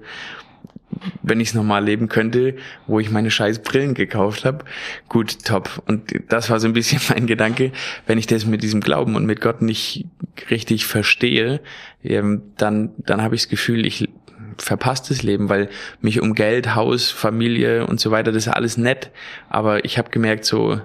[1.22, 2.56] wenn ich es nochmal leben könnte,
[2.88, 4.66] wo ich meine scheiß Brillen gekauft habe.
[5.08, 5.84] Gut, top.
[5.88, 7.72] Und das war so ein bisschen mein Gedanke.
[8.08, 10.06] Wenn ich das mit diesem Glauben und mit Gott nicht
[10.50, 11.62] richtig verstehe,
[12.04, 14.10] ähm, dann, dann habe ich das Gefühl, ich
[14.58, 15.70] verpasst das Leben, weil
[16.02, 19.12] mich um Geld, Haus, Familie und so weiter, das ist alles nett.
[19.50, 20.82] Aber ich habe gemerkt, so,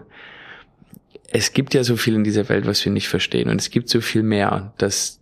[1.33, 3.49] es gibt ja so viel in dieser Welt, was wir nicht verstehen.
[3.49, 5.21] Und es gibt so viel mehr, dass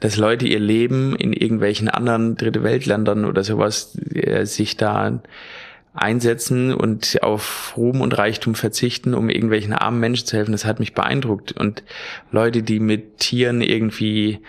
[0.00, 5.22] dass Leute ihr Leben in irgendwelchen anderen Dritte Weltländern oder sowas äh, sich da
[5.94, 10.80] einsetzen und auf Ruhm und Reichtum verzichten, um irgendwelchen armen Menschen zu helfen, das hat
[10.80, 11.52] mich beeindruckt.
[11.52, 11.84] Und
[12.32, 14.40] Leute, die mit Tieren irgendwie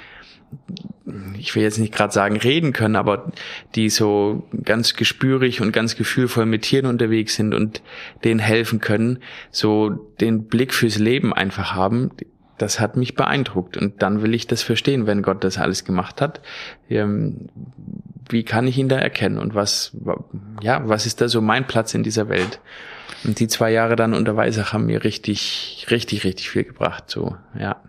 [1.37, 3.31] ich will jetzt nicht gerade sagen reden können, aber
[3.75, 7.81] die so ganz gespürig und ganz gefühlvoll mit Tieren unterwegs sind und
[8.23, 9.19] denen helfen können,
[9.51, 12.11] so den Blick fürs Leben einfach haben,
[12.57, 13.77] das hat mich beeindruckt.
[13.77, 16.41] Und dann will ich das verstehen, wenn Gott das alles gemacht hat.
[16.89, 17.49] Ähm,
[18.29, 19.37] wie kann ich ihn da erkennen?
[19.37, 19.95] Und was,
[20.61, 22.59] ja, was ist da so mein Platz in dieser Welt?
[23.23, 27.05] Und die zwei Jahre dann unter Weisach haben mir richtig, richtig, richtig viel gebracht.
[27.07, 27.81] So, ja.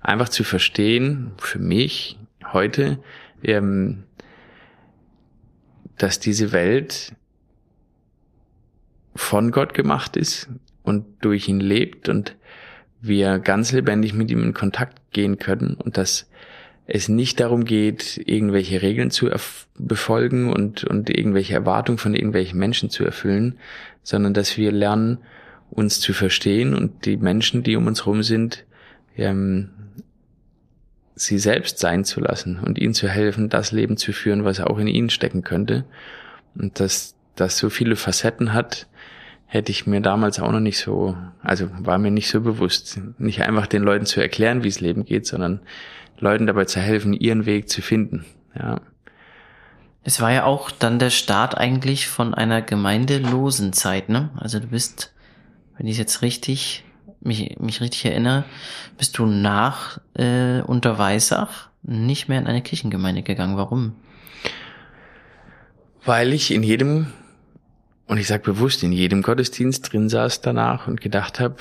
[0.00, 2.18] Einfach zu verstehen, für mich
[2.52, 2.98] heute,
[3.42, 4.04] ähm,
[5.98, 7.14] dass diese Welt
[9.14, 10.48] von Gott gemacht ist
[10.82, 12.36] und durch ihn lebt und
[13.00, 16.28] wir ganz lebendig mit ihm in Kontakt gehen können und dass
[16.86, 19.30] es nicht darum geht, irgendwelche Regeln zu
[19.78, 23.58] befolgen und, und irgendwelche Erwartungen von irgendwelchen Menschen zu erfüllen,
[24.02, 25.18] sondern dass wir lernen,
[25.70, 28.64] uns zu verstehen und die Menschen, die um uns herum sind,
[29.16, 29.70] ähm,
[31.14, 34.78] sie selbst sein zu lassen und ihnen zu helfen, das Leben zu führen, was auch
[34.78, 35.84] in ihnen stecken könnte.
[36.56, 38.88] Und dass das so viele Facetten hat,
[39.50, 43.00] hätte ich mir damals auch noch nicht so, also war mir nicht so bewusst.
[43.18, 45.60] Nicht einfach den Leuten zu erklären, wie es Leben geht, sondern
[46.20, 48.24] Leuten dabei zu helfen, ihren Weg zu finden.
[48.56, 48.80] Ja.
[50.04, 54.30] Es war ja auch dann der Start eigentlich von einer gemeindelosen Zeit, ne?
[54.36, 55.12] Also du bist,
[55.76, 56.84] wenn ich jetzt richtig,
[57.20, 58.44] mich, mich richtig erinnere,
[58.98, 63.56] bist du nach äh, Unterweisach nicht mehr in eine Kirchengemeinde gegangen.
[63.56, 63.96] Warum?
[66.04, 67.08] Weil ich in jedem
[68.10, 71.54] und ich sage bewusst, in jedem Gottesdienst drin saß danach und gedacht habe,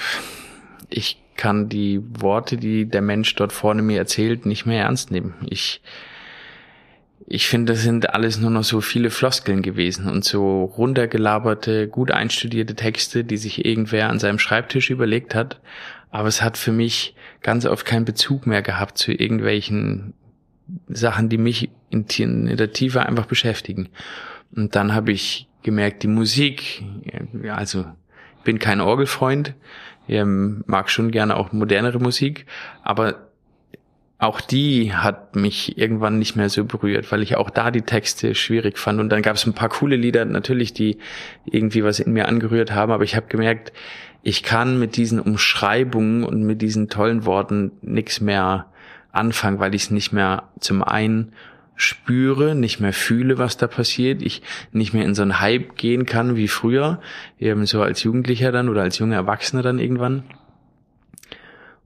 [0.89, 5.35] ich kann die Worte, die der Mensch dort vorne mir erzählt, nicht mehr ernst nehmen.
[5.47, 5.79] Ich,
[7.27, 12.09] ich finde, das sind alles nur noch so viele Floskeln gewesen und so runtergelaberte, gut
[12.09, 15.61] einstudierte Texte, die sich irgendwer an seinem Schreibtisch überlegt hat.
[16.09, 20.15] Aber es hat für mich ganz oft keinen Bezug mehr gehabt zu irgendwelchen
[20.87, 23.89] Sachen, die mich in, in der Tiefe einfach beschäftigen.
[24.51, 26.83] Und dann habe ich gemerkt, die Musik,
[27.49, 27.85] also
[28.43, 29.53] bin kein Orgelfreund,
[30.07, 32.45] ähm, mag schon gerne auch modernere Musik,
[32.83, 33.29] aber
[34.17, 38.35] auch die hat mich irgendwann nicht mehr so berührt, weil ich auch da die Texte
[38.35, 38.99] schwierig fand.
[38.99, 40.97] Und dann gab es ein paar coole Lieder natürlich, die
[41.45, 43.71] irgendwie was in mir angerührt haben, aber ich habe gemerkt,
[44.21, 48.65] ich kann mit diesen Umschreibungen und mit diesen tollen Worten nichts mehr
[49.13, 51.31] anfangen, weil ich es nicht mehr zum einen
[51.79, 54.41] spüre, nicht mehr fühle, was da passiert, ich
[54.73, 56.99] nicht mehr in so einen Hype gehen kann wie früher,
[57.39, 60.23] eben so als Jugendlicher dann oder als junger Erwachsener dann irgendwann.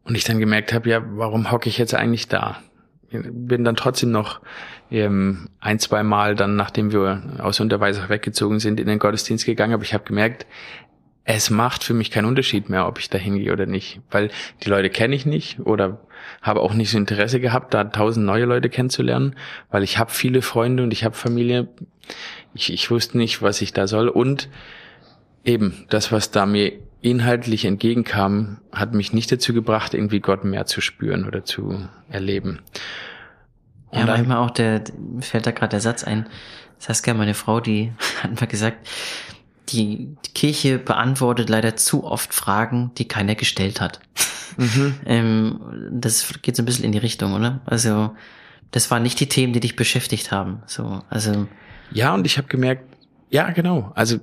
[0.04, 2.58] Und ich dann gemerkt habe, ja, warum hocke ich jetzt eigentlich da?
[3.12, 4.42] Bin dann trotzdem noch
[4.90, 9.76] ähm, ein, zwei Mal dann, nachdem wir aus Unterweisach weggezogen sind, in den Gottesdienst gegangen,
[9.76, 10.48] aber ich habe gemerkt,
[11.26, 14.30] es macht für mich keinen Unterschied mehr, ob ich da hingehe oder nicht, weil
[14.64, 16.02] die Leute kenne ich nicht oder
[16.42, 19.36] habe auch nicht so Interesse gehabt, da tausend neue Leute kennenzulernen,
[19.72, 21.70] weil ich habe viele Freunde und ich habe Familie.
[22.54, 24.50] Ich, ich wusste nicht, was ich da soll und
[25.46, 30.66] eben das, was da mir inhaltlich entgegenkam, hat mich nicht dazu gebracht, irgendwie Gott mehr
[30.66, 32.60] zu spüren oder zu erleben.
[33.90, 34.84] Und ja, manchmal auch der,
[35.20, 36.28] fällt da gerade der Satz ein,
[36.80, 37.92] Saskia, meine Frau, die
[38.24, 38.88] hat mal gesagt,
[39.74, 44.00] die Kirche beantwortet leider zu oft Fragen, die keiner gestellt hat.
[44.58, 44.96] Mhm.
[45.06, 47.62] ähm, das geht so ein bisschen in die Richtung, oder?
[47.66, 48.16] Also,
[48.72, 50.64] das waren nicht die Themen, die dich beschäftigt haben.
[50.66, 51.48] So, also.
[51.92, 52.94] Ja, und ich habe gemerkt,
[53.34, 53.92] ja, genau.
[53.96, 54.20] Also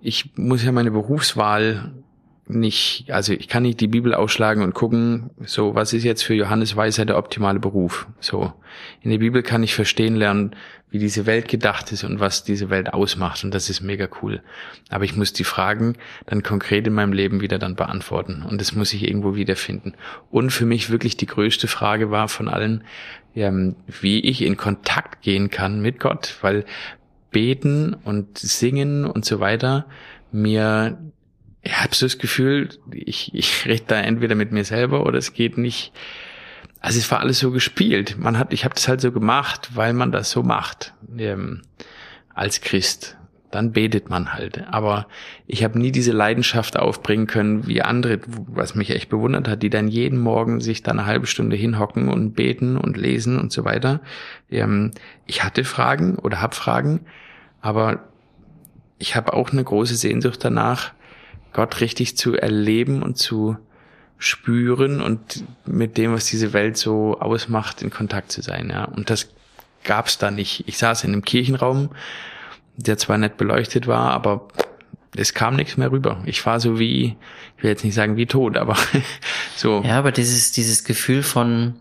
[0.00, 1.92] ich muss ja meine Berufswahl
[2.52, 6.34] nicht, also ich kann nicht die Bibel ausschlagen und gucken, so, was ist jetzt für
[6.34, 8.06] Johannes Weiser der optimale Beruf?
[8.20, 8.52] So.
[9.00, 10.56] In der Bibel kann ich verstehen lernen,
[10.90, 13.44] wie diese Welt gedacht ist und was diese Welt ausmacht.
[13.44, 14.42] Und das ist mega cool.
[14.90, 18.42] Aber ich muss die Fragen dann konkret in meinem Leben wieder dann beantworten.
[18.42, 19.94] Und das muss ich irgendwo wiederfinden.
[20.30, 22.84] Und für mich wirklich die größte Frage war von allen,
[23.34, 26.66] ähm, wie ich in Kontakt gehen kann mit Gott, weil
[27.30, 29.86] beten und singen und so weiter
[30.30, 30.98] mir
[31.62, 35.32] ich habe so das Gefühl, ich, ich rede da entweder mit mir selber oder es
[35.32, 35.92] geht nicht.
[36.80, 38.16] Also es war alles so gespielt.
[38.18, 41.62] Man hat, ich habe das halt so gemacht, weil man das so macht ähm,
[42.34, 43.16] als Christ.
[43.52, 44.66] Dann betet man halt.
[44.68, 45.06] Aber
[45.46, 49.70] ich habe nie diese Leidenschaft aufbringen können wie andere, was mich echt bewundert hat, die
[49.70, 53.64] dann jeden Morgen sich da eine halbe Stunde hinhocken und beten und lesen und so
[53.64, 54.00] weiter.
[54.50, 54.90] Ähm,
[55.26, 57.02] ich hatte Fragen oder habe Fragen,
[57.60, 58.08] aber
[58.98, 60.92] ich habe auch eine große Sehnsucht danach,
[61.52, 63.56] Gott richtig zu erleben und zu
[64.18, 68.70] spüren und mit dem, was diese Welt so ausmacht, in Kontakt zu sein.
[68.70, 68.84] Ja.
[68.84, 69.28] Und das
[69.84, 70.64] gab's da nicht.
[70.68, 71.90] Ich saß in einem Kirchenraum,
[72.76, 74.48] der zwar nicht beleuchtet war, aber
[75.16, 76.22] es kam nichts mehr rüber.
[76.24, 77.16] Ich war so wie,
[77.56, 78.76] ich will jetzt nicht sagen wie tot, aber
[79.56, 79.82] so.
[79.84, 81.74] Ja, aber dieses, dieses Gefühl von,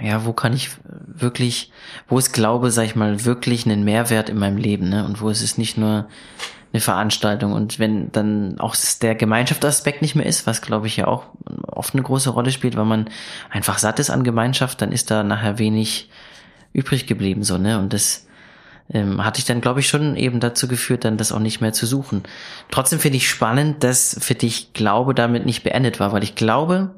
[0.00, 0.70] ja, wo kann ich
[1.06, 1.72] wirklich,
[2.08, 5.04] wo ist Glaube, sag ich mal, wirklich einen Mehrwert in meinem Leben, ne?
[5.04, 6.08] Und wo ist es nicht nur
[6.72, 11.06] eine Veranstaltung und wenn dann auch der Gemeinschaftsaspekt nicht mehr ist, was glaube ich ja
[11.06, 11.24] auch
[11.66, 13.08] oft eine große Rolle spielt, weil man
[13.50, 16.10] einfach satt ist an Gemeinschaft, dann ist da nachher wenig
[16.72, 17.78] übrig geblieben, so, ne?
[17.78, 18.26] Und das
[18.90, 21.72] ähm, hatte ich dann, glaube ich, schon eben dazu geführt, dann das auch nicht mehr
[21.72, 22.22] zu suchen.
[22.70, 26.94] Trotzdem finde ich spannend, dass für dich Glaube damit nicht beendet war, weil ich glaube,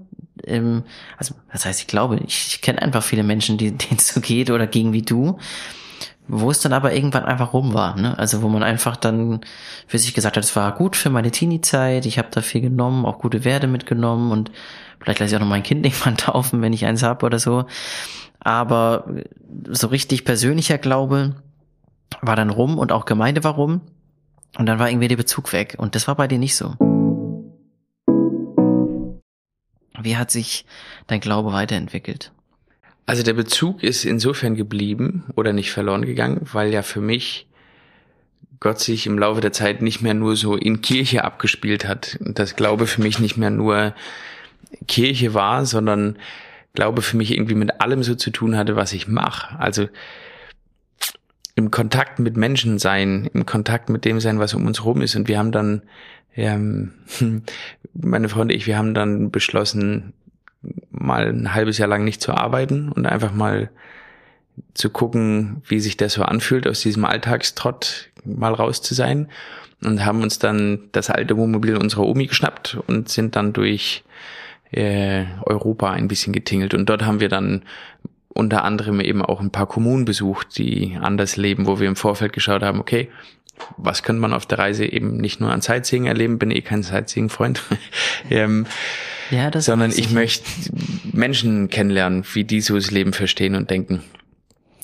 [0.46, 0.84] ähm,
[1.16, 4.50] also das heißt, ich glaube, ich, ich kenne einfach viele Menschen, die denen so geht
[4.50, 5.38] oder gegen wie du,
[6.30, 8.18] wo es dann aber irgendwann einfach rum war, ne?
[8.18, 9.40] Also wo man einfach dann
[9.86, 13.04] für sich gesagt hat, es war gut für meine Teenie-Zeit, ich habe da viel genommen,
[13.04, 14.50] auch gute Werte mitgenommen und
[15.00, 17.66] vielleicht lasse ich auch noch mein Kind irgendwann taufen, wenn ich eins habe oder so.
[18.38, 19.06] Aber
[19.68, 21.34] so richtig persönlicher Glaube
[22.22, 23.80] war dann rum und auch Gemeinde war rum.
[24.58, 25.76] Und dann war irgendwie der Bezug weg.
[25.78, 26.74] Und das war bei dir nicht so.
[30.02, 30.64] Wie hat sich
[31.06, 32.32] dein Glaube weiterentwickelt?
[33.06, 37.48] Also der Bezug ist insofern geblieben oder nicht verloren gegangen, weil ja für mich
[38.60, 42.18] Gott sich im Laufe der Zeit nicht mehr nur so in Kirche abgespielt hat.
[42.20, 43.94] Und das Glaube für mich nicht mehr nur
[44.86, 46.18] Kirche war, sondern
[46.74, 49.58] Glaube für mich irgendwie mit allem so zu tun hatte, was ich mache.
[49.58, 49.88] Also
[51.56, 55.16] im Kontakt mit Menschen sein, im Kontakt mit dem sein, was um uns rum ist.
[55.16, 55.82] Und wir haben dann,
[56.36, 56.92] ähm,
[57.94, 60.12] meine Freunde, ich, wir haben dann beschlossen,
[61.00, 63.70] mal ein halbes Jahr lang nicht zu arbeiten und einfach mal
[64.74, 69.28] zu gucken, wie sich das so anfühlt, aus diesem Alltagstrott mal raus zu sein.
[69.82, 74.04] Und haben uns dann das alte Wohnmobil unserer Omi geschnappt und sind dann durch
[74.72, 76.74] äh, Europa ein bisschen getingelt.
[76.74, 77.62] Und dort haben wir dann
[78.28, 82.34] unter anderem eben auch ein paar Kommunen besucht, die anders leben, wo wir im Vorfeld
[82.34, 83.08] geschaut haben, okay,
[83.76, 86.82] was könnte man auf der Reise eben nicht nur an Sightseeing erleben, bin eh kein
[86.82, 87.62] Sightseeing-Freund,
[88.30, 88.66] ähm,
[89.30, 90.44] ja, das sondern ich möchte
[91.12, 94.02] Menschen kennenlernen, wie die so das Leben verstehen und denken.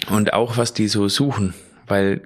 [0.08, 1.54] Und auch, was die so suchen,
[1.86, 2.22] weil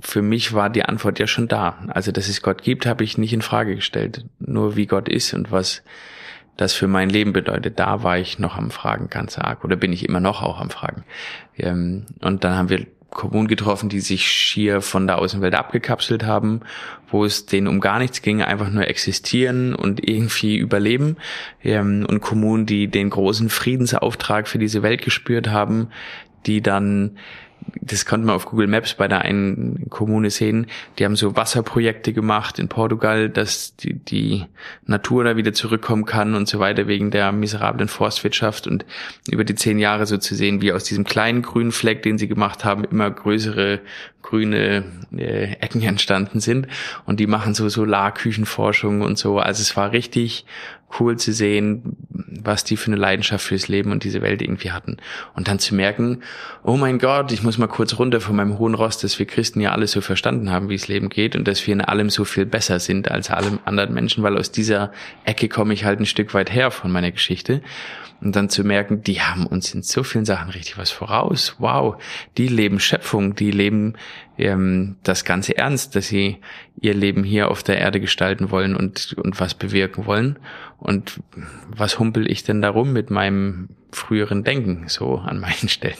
[0.00, 1.78] für mich war die Antwort ja schon da.
[1.88, 4.24] Also, dass es Gott gibt, habe ich nicht in Frage gestellt.
[4.38, 5.82] Nur wie Gott ist und was
[6.56, 9.92] das für mein Leben bedeutet, da war ich noch am Fragen ganz arg oder bin
[9.92, 11.04] ich immer noch auch am Fragen.
[11.56, 16.60] Ähm, und dann haben wir Kommunen getroffen, die sich schier von der Außenwelt abgekapselt haben,
[17.10, 21.16] wo es denen um gar nichts ging, einfach nur existieren und irgendwie überleben.
[21.62, 25.88] Ähm, und Kommunen, die den großen Friedensauftrag für diese Welt gespürt haben,
[26.46, 27.18] die dann
[27.80, 30.66] das konnte man auf Google Maps bei der einen Kommune sehen.
[30.98, 34.46] Die haben so Wasserprojekte gemacht in Portugal, dass die, die
[34.86, 38.86] Natur da wieder zurückkommen kann und so weiter wegen der miserablen Forstwirtschaft und
[39.30, 42.28] über die zehn Jahre so zu sehen, wie aus diesem kleinen grünen Fleck, den sie
[42.28, 43.80] gemacht haben, immer größere
[44.22, 44.84] grüne
[45.16, 46.68] äh, Ecken entstanden sind
[47.04, 49.38] und die machen so Solarküchenforschung und so.
[49.38, 50.46] Also es war richtig
[51.00, 54.98] cool zu sehen, was die für eine Leidenschaft fürs Leben und diese Welt irgendwie hatten.
[55.34, 56.22] Und dann zu merken,
[56.62, 59.60] oh mein Gott, ich muss mal kurz runter von meinem hohen Rost, dass wir Christen
[59.60, 62.24] ja alle so verstanden haben, wie es Leben geht und dass wir in allem so
[62.24, 64.92] viel besser sind als alle anderen Menschen, weil aus dieser
[65.24, 67.62] Ecke komme ich halt ein Stück weit her von meiner Geschichte.
[68.20, 71.56] Und dann zu merken, die haben uns in so vielen Sachen richtig was voraus.
[71.58, 72.00] Wow,
[72.36, 73.94] die leben Schöpfung, die leben
[74.38, 76.38] ähm, das Ganze ernst, dass sie
[76.80, 80.38] ihr Leben hier auf der Erde gestalten wollen und, und was bewirken wollen.
[80.78, 81.20] Und
[81.68, 85.98] was humpel ich denn darum mit meinem früheren Denken so an manchen Stellen?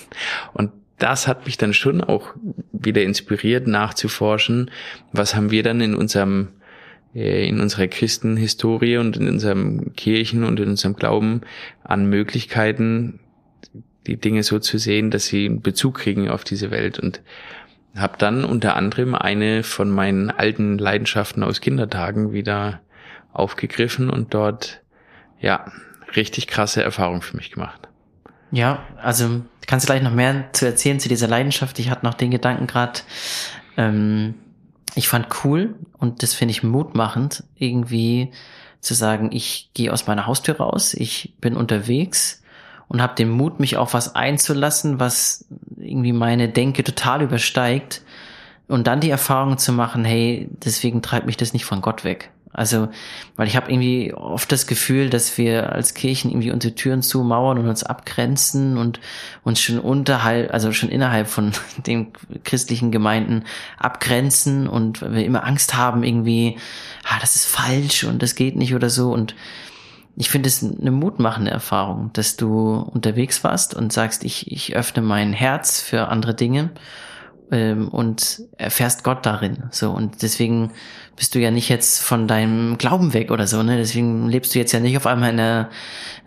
[0.53, 2.35] Und das hat mich dann schon auch
[2.72, 4.70] wieder inspiriert, nachzuforschen,
[5.12, 6.48] was haben wir dann in unserem
[7.14, 11.42] äh, in unserer Christenhistorie und in unserem Kirchen und in unserem Glauben
[11.85, 13.20] an Möglichkeiten,
[14.07, 17.20] die Dinge so zu sehen, dass sie einen Bezug kriegen auf diese Welt und
[17.96, 22.81] habe dann unter anderem eine von meinen alten Leidenschaften aus Kindertagen wieder
[23.33, 24.81] aufgegriffen und dort
[25.40, 25.66] ja
[26.16, 27.88] richtig krasse Erfahrungen für mich gemacht.
[28.50, 31.78] Ja, also kannst du gleich noch mehr zu erzählen zu dieser Leidenschaft.
[31.78, 33.00] Ich hatte noch den Gedanken gerade,
[33.76, 34.35] ähm,
[34.94, 38.31] ich fand cool und das finde ich mutmachend, irgendwie
[38.81, 42.42] zu sagen, ich gehe aus meiner Haustür raus, ich bin unterwegs
[42.88, 45.46] und habe den Mut, mich auf was einzulassen, was
[45.83, 48.03] irgendwie meine Denke total übersteigt
[48.68, 52.31] und dann die Erfahrung zu machen, hey, deswegen treibt mich das nicht von Gott weg.
[52.55, 52.88] Also,
[53.37, 57.57] weil ich habe irgendwie oft das Gefühl, dass wir als Kirchen irgendwie unsere Türen zumauern
[57.57, 59.01] und uns abgrenzen und
[59.43, 61.53] uns schon unterhalb, also schon innerhalb von
[61.87, 62.12] den
[62.45, 63.45] christlichen Gemeinden
[63.78, 66.59] abgrenzen und wir immer Angst haben, irgendwie,
[67.05, 69.12] ah, das ist falsch und das geht nicht oder so.
[69.12, 69.35] Und
[70.16, 75.02] ich finde es eine mutmachende Erfahrung, dass du unterwegs warst und sagst, ich, ich öffne
[75.02, 76.70] mein Herz für andere Dinge
[77.50, 79.64] ähm, und erfährst Gott darin.
[79.70, 80.72] So und deswegen
[81.16, 83.62] bist du ja nicht jetzt von deinem Glauben weg oder so.
[83.62, 83.76] Ne?
[83.76, 85.70] Deswegen lebst du jetzt ja nicht auf einmal in einer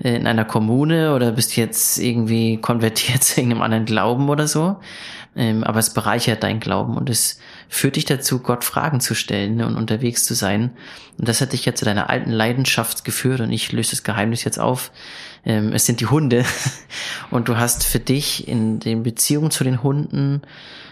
[0.03, 4.77] äh, in einer Kommune oder bist jetzt irgendwie konvertiert zu irgendeinem anderen Glauben oder so.
[5.36, 7.39] Ähm, aber es bereichert dein Glauben und es
[7.70, 10.72] führt dich dazu, Gott Fragen zu stellen ne, und unterwegs zu sein.
[11.18, 14.43] Und das hat dich ja zu deiner alten Leidenschaft geführt und ich löse das Geheimnis
[14.43, 14.91] jetzt auf.
[15.45, 16.45] Ähm, es sind die Hunde
[17.32, 20.41] und du hast für dich in den Beziehungen zu den Hunden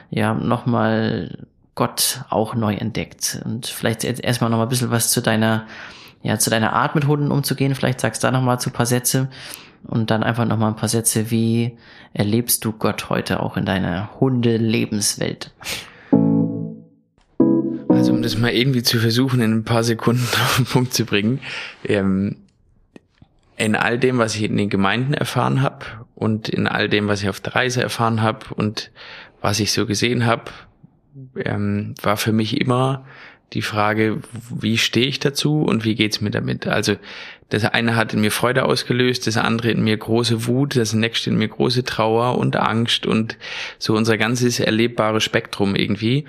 [0.09, 3.41] ja nochmal Gott auch neu entdeckt.
[3.45, 5.65] Und vielleicht erstmal noch mal ein bisschen was zu deiner,
[6.21, 7.75] ja, zu deiner Art mit Hunden umzugehen.
[7.75, 9.29] Vielleicht sagst du da noch mal zu ein paar Sätze
[9.87, 11.31] und dann einfach noch mal ein paar Sätze.
[11.31, 11.77] Wie
[12.13, 15.51] erlebst du Gott heute auch in deiner Hunde-Lebenswelt?
[17.95, 21.05] Also um das mal irgendwie zu versuchen, in ein paar Sekunden auf den Punkt zu
[21.05, 21.39] bringen.
[21.85, 22.37] Ähm,
[23.55, 25.85] in all dem, was ich in den Gemeinden erfahren habe
[26.15, 28.91] und in all dem, was ich auf der Reise erfahren habe und
[29.41, 30.51] was ich so gesehen habe,
[31.37, 33.05] ähm, war für mich immer
[33.53, 36.65] die Frage, wie stehe ich dazu und wie geht's mir damit?
[36.65, 36.95] Also
[37.49, 41.29] das eine hat in mir Freude ausgelöst, das andere in mir große Wut, das nächste
[41.29, 43.37] in mir große Trauer und Angst und
[43.77, 46.25] so unser ganzes erlebbare Spektrum irgendwie.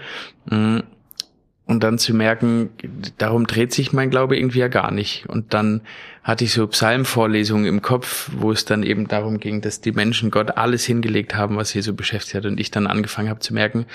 [1.67, 2.71] Und dann zu merken,
[3.17, 5.27] darum dreht sich mein Glaube irgendwie ja gar nicht.
[5.29, 5.81] Und dann
[6.23, 10.31] hatte ich so Psalmvorlesungen im Kopf, wo es dann eben darum ging, dass die Menschen
[10.31, 12.45] Gott alles hingelegt haben, was sie so beschäftigt hat.
[12.45, 13.87] Und ich dann angefangen habe zu merken,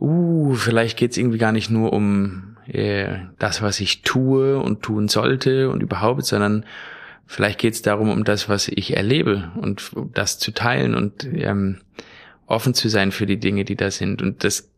[0.00, 5.08] uh, vielleicht geht's irgendwie gar nicht nur um äh, das, was ich tue und tun
[5.08, 6.64] sollte und überhaupt, sondern
[7.26, 11.80] vielleicht geht's darum, um das, was ich erlebe und das zu teilen und ähm,
[12.46, 14.22] offen zu sein für die Dinge, die da sind.
[14.22, 14.70] Und das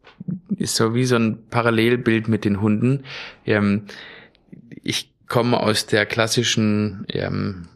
[0.57, 3.05] ist so wie so ein Parallelbild mit den Hunden.
[3.45, 3.83] Ähm,
[4.83, 7.69] ich komme aus der klassischen ähm,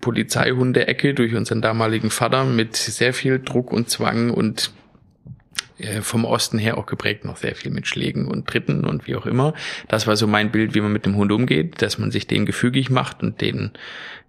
[0.00, 4.72] Polizeihunde-Ecke durch unseren damaligen Vater mit sehr viel Druck und Zwang und
[5.78, 9.16] äh, vom Osten her auch geprägt noch sehr viel mit Schlägen und Tritten und wie
[9.16, 9.54] auch immer.
[9.88, 12.46] Das war so mein Bild, wie man mit dem Hund umgeht, dass man sich den
[12.46, 13.72] gefügig macht und den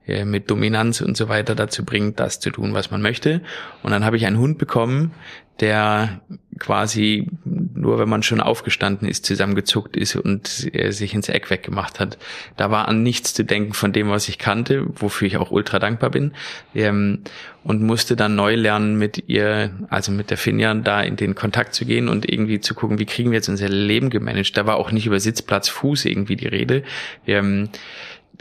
[0.10, 3.42] äh, mit Dominanz und so weiter dazu bringt, das zu tun, was man möchte.
[3.84, 5.12] Und dann habe ich einen Hund bekommen,
[5.60, 6.22] der
[6.58, 12.00] quasi nur wenn man schon aufgestanden ist, zusammengezuckt ist und er sich ins Eck weggemacht
[12.00, 12.18] hat.
[12.58, 15.80] Da war an nichts zu denken von dem, was ich kannte, wofür ich auch ultra
[15.80, 16.34] dankbar bin.
[16.76, 17.24] Ähm,
[17.64, 21.74] und musste dann neu lernen, mit ihr, also mit der Finja, da in den Kontakt
[21.74, 24.58] zu gehen und irgendwie zu gucken, wie kriegen wir jetzt unser Leben gemanagt.
[24.58, 26.84] Da war auch nicht über Sitzplatz, Fuß irgendwie die Rede.
[27.28, 27.70] Ähm,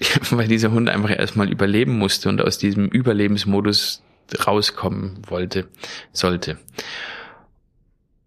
[0.31, 4.03] weil dieser Hund einfach erstmal überleben musste und aus diesem Überlebensmodus
[4.47, 5.69] rauskommen wollte,
[6.13, 6.59] sollte.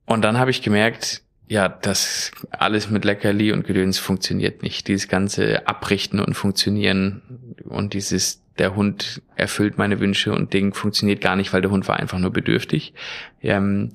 [0.06, 4.88] Und dann habe ich gemerkt, ja, das alles mit Leckerli und Gedöns funktioniert nicht.
[4.88, 7.22] Dieses ganze Abrichten und Funktionieren
[7.66, 11.88] und dieses, der Hund erfüllt meine Wünsche und Ding funktioniert gar nicht, weil der Hund
[11.88, 12.94] war einfach nur bedürftig.
[13.42, 13.90] Ähm,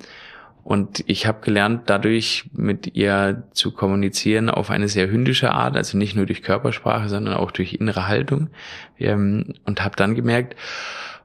[0.67, 5.97] und ich habe gelernt, dadurch mit ihr zu kommunizieren auf eine sehr hündische Art, also
[5.97, 8.49] nicht nur durch Körpersprache, sondern auch durch innere Haltung.
[8.99, 10.57] Ähm, und habe dann gemerkt,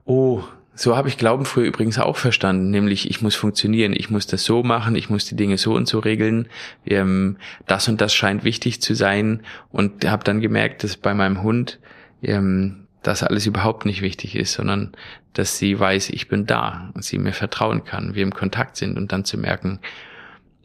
[0.06, 0.44] oh,
[0.76, 4.44] so habe ich Glauben früher übrigens auch verstanden, nämlich ich muss funktionieren, ich muss das
[4.44, 6.48] so machen, ich muss die Dinge so und so regeln,
[6.86, 11.42] ähm, das und das scheint wichtig zu sein und habe dann gemerkt, dass bei meinem
[11.42, 11.80] Hund
[12.22, 14.91] ähm, das alles überhaupt nicht wichtig ist, sondern
[15.34, 18.97] dass sie weiß, ich bin da und sie mir vertrauen kann, wir im Kontakt sind
[18.97, 19.80] und dann zu merken,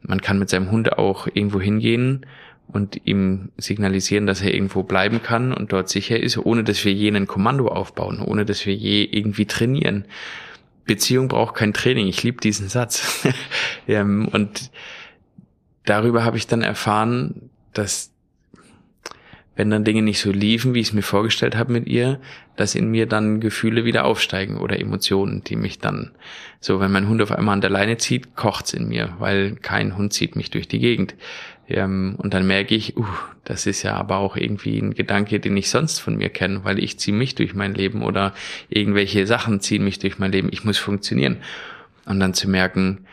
[0.02, 2.26] man kann mit seinem Hund auch irgendwo hingehen
[2.68, 6.92] und ihm signalisieren, dass er irgendwo bleiben kann und dort sicher ist, ohne dass wir
[6.92, 10.04] jenen Kommando aufbauen, ohne dass wir je irgendwie trainieren.
[10.84, 12.06] Beziehung braucht kein Training.
[12.06, 13.26] Ich liebe diesen Satz.
[13.88, 14.72] Ähm, und
[15.84, 18.10] darüber habe ich dann erfahren, dass
[19.56, 22.20] wenn dann Dinge nicht so liefen, wie ich es mir vorgestellt habe mit ihr,
[22.56, 26.12] dass in mir dann Gefühle wieder aufsteigen oder Emotionen, die mich dann
[26.60, 29.96] so, wenn mein Hund auf einmal an der Leine zieht, kocht's in mir, weil kein
[29.96, 31.14] Hund zieht mich durch die Gegend.
[31.68, 33.06] Ähm, und dann merke ich, uh,
[33.44, 36.78] das ist ja aber auch irgendwie ein Gedanke, den ich sonst von mir kenne, weil
[36.78, 38.34] ich ziehe mich durch mein Leben oder
[38.68, 40.48] irgendwelche Sachen ziehen mich durch mein Leben.
[40.52, 41.38] Ich muss funktionieren.
[42.04, 43.06] Und dann zu merken,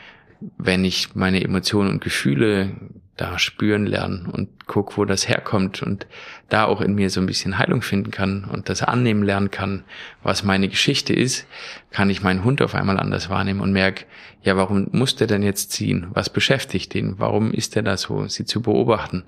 [0.57, 2.71] wenn ich meine Emotionen und Gefühle
[3.15, 6.07] da spüren lernen und guck, wo das herkommt und
[6.49, 9.83] da auch in mir so ein bisschen Heilung finden kann und das annehmen lernen kann,
[10.23, 11.45] was meine Geschichte ist,
[11.91, 14.05] kann ich meinen Hund auf einmal anders wahrnehmen und merke,
[14.41, 16.07] ja, warum muss der denn jetzt ziehen?
[16.13, 17.15] Was beschäftigt ihn?
[17.17, 18.27] Warum ist der da so?
[18.27, 19.23] Sie zu beobachten.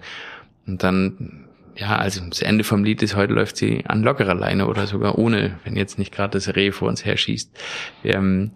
[0.65, 4.67] Und dann, ja, also das Ende vom Lied ist, heute läuft sie an lockerer Leine
[4.67, 7.55] oder sogar ohne, wenn jetzt nicht gerade das Reh vor uns herschießt.
[8.03, 8.51] Ähm,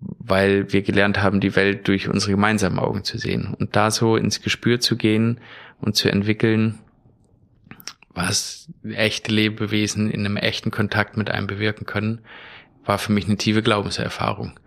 [0.00, 4.16] weil wir gelernt haben, die Welt durch unsere gemeinsamen Augen zu sehen und da so
[4.16, 5.40] ins Gespür zu gehen
[5.80, 6.78] und zu entwickeln,
[8.14, 12.20] was echte Lebewesen in einem echten Kontakt mit einem bewirken können,
[12.84, 14.58] war für mich eine tiefe Glaubenserfahrung.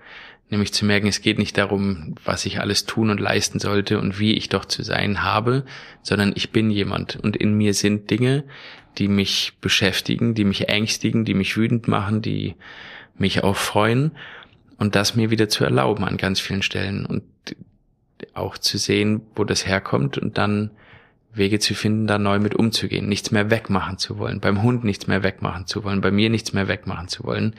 [0.49, 4.17] Nämlich zu merken, es geht nicht darum, was ich alles tun und leisten sollte und
[4.19, 5.65] wie ich doch zu sein habe,
[6.03, 8.43] sondern ich bin jemand und in mir sind Dinge,
[8.97, 12.55] die mich beschäftigen, die mich ängstigen, die mich wütend machen, die
[13.17, 14.11] mich auch freuen
[14.77, 17.23] und das mir wieder zu erlauben an ganz vielen Stellen und
[18.33, 20.71] auch zu sehen, wo das herkommt und dann
[21.33, 25.07] Wege zu finden, da neu mit umzugehen, nichts mehr wegmachen zu wollen, beim Hund nichts
[25.07, 27.55] mehr wegmachen zu wollen, bei mir nichts mehr wegmachen zu wollen.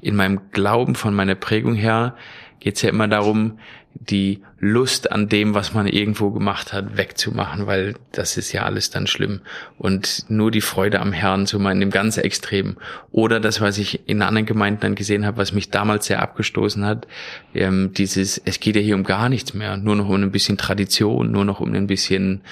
[0.00, 2.16] In meinem Glauben von meiner Prägung her
[2.60, 3.58] geht es ja immer darum,
[3.94, 8.90] die Lust an dem, was man irgendwo gemacht hat, wegzumachen, weil das ist ja alles
[8.90, 9.40] dann schlimm.
[9.78, 12.76] Und nur die Freude am Herrn, so mal in dem ganz Extremen.
[13.10, 16.84] Oder das, was ich in anderen Gemeinden dann gesehen habe, was mich damals sehr abgestoßen
[16.84, 17.06] hat,
[17.54, 20.58] ähm, dieses, es geht ja hier um gar nichts mehr, nur noch um ein bisschen
[20.58, 22.42] Tradition, nur noch um ein bisschen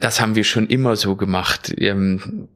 [0.00, 1.72] das haben wir schon immer so gemacht.
[1.78, 2.48] Ähm,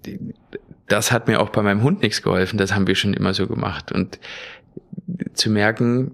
[0.87, 2.59] das hat mir auch bei meinem Hund nichts geholfen.
[2.59, 3.93] Das haben wir schon immer so gemacht.
[3.93, 4.19] Und
[5.35, 6.13] zu merken,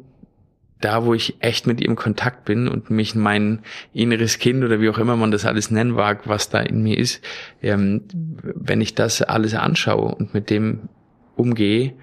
[0.80, 3.60] da wo ich echt mit ihm Kontakt bin und mich mein
[3.94, 6.98] inneres Kind oder wie auch immer man das alles nennen mag, was da in mir
[6.98, 7.24] ist,
[7.62, 10.88] ähm, wenn ich das alles anschaue und mit dem
[11.36, 11.94] umgehe,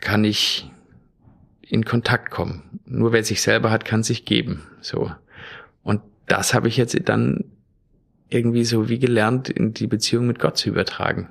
[0.00, 0.70] kann ich
[1.60, 2.80] in Kontakt kommen.
[2.86, 4.62] Nur wer sich selber hat, kann sich geben.
[4.80, 5.12] So.
[5.82, 7.44] Und das habe ich jetzt dann
[8.30, 11.28] irgendwie so wie gelernt, in die Beziehung mit Gott zu übertragen.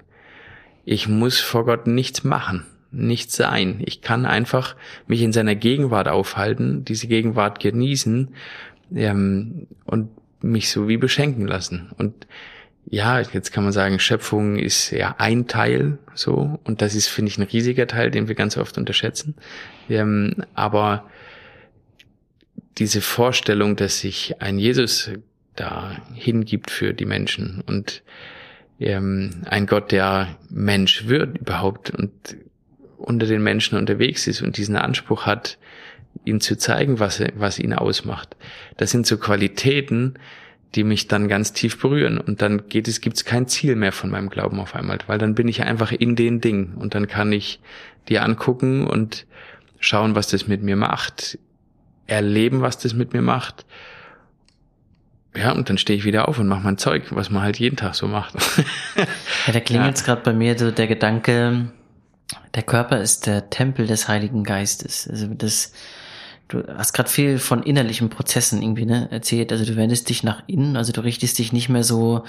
[0.85, 3.81] Ich muss vor Gott nichts machen, nichts sein.
[3.85, 4.75] Ich kann einfach
[5.07, 8.29] mich in seiner Gegenwart aufhalten, diese Gegenwart genießen
[8.95, 10.09] ähm, und
[10.41, 11.89] mich so wie beschenken lassen.
[11.97, 12.27] Und
[12.89, 17.29] ja, jetzt kann man sagen, Schöpfung ist ja ein Teil so und das ist, finde
[17.31, 19.35] ich, ein riesiger Teil, den wir ganz oft unterschätzen.
[19.89, 21.09] Ähm, aber
[22.77, 25.11] diese Vorstellung, dass sich ein Jesus
[25.55, 28.03] da hingibt für die Menschen und
[28.79, 32.11] ähm, ein Gott, der Mensch wird überhaupt und
[32.97, 35.57] unter den Menschen unterwegs ist und diesen Anspruch hat,
[36.25, 38.35] ihm zu zeigen, was, was ihn ausmacht.
[38.77, 40.15] Das sind so Qualitäten,
[40.75, 43.91] die mich dann ganz tief berühren und dann geht es, gibt es kein Ziel mehr
[43.91, 47.07] von meinem Glauben auf einmal, weil dann bin ich einfach in den Dingen und dann
[47.07, 47.59] kann ich
[48.09, 49.25] dir angucken und
[49.79, 51.39] schauen, was das mit mir macht,
[52.07, 53.65] erleben, was das mit mir macht
[55.37, 57.75] ja, und dann stehe ich wieder auf und mache mein Zeug, was man halt jeden
[57.75, 58.33] Tag so macht.
[58.95, 61.67] ja, da klingt jetzt gerade bei mir so der Gedanke,
[62.53, 65.07] der Körper ist der Tempel des Heiligen Geistes.
[65.09, 65.71] Also das,
[66.47, 69.51] du hast gerade viel von innerlichen Prozessen irgendwie ne, erzählt.
[69.51, 72.23] Also du wendest dich nach innen, also du richtest dich nicht mehr so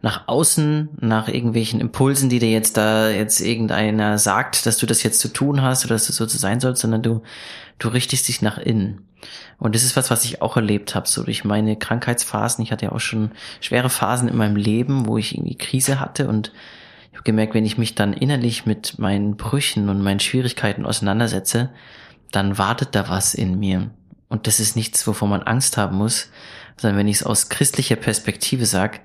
[0.00, 5.02] nach außen, nach irgendwelchen Impulsen, die dir jetzt da jetzt irgendeiner sagt, dass du das
[5.02, 7.22] jetzt zu tun hast oder dass du so zu sein sollst, sondern du,
[7.78, 9.06] du richtest dich nach innen.
[9.58, 12.64] Und das ist was, was ich auch erlebt habe, so durch meine Krankheitsphasen.
[12.64, 13.30] Ich hatte ja auch schon
[13.60, 16.52] schwere Phasen in meinem Leben, wo ich irgendwie Krise hatte und
[17.24, 21.70] gemerkt, wenn ich mich dann innerlich mit meinen Brüchen und meinen Schwierigkeiten auseinandersetze,
[22.30, 23.90] dann wartet da was in mir.
[24.28, 26.30] Und das ist nichts, wovor man Angst haben muss,
[26.76, 29.00] sondern wenn ich es aus christlicher Perspektive sage,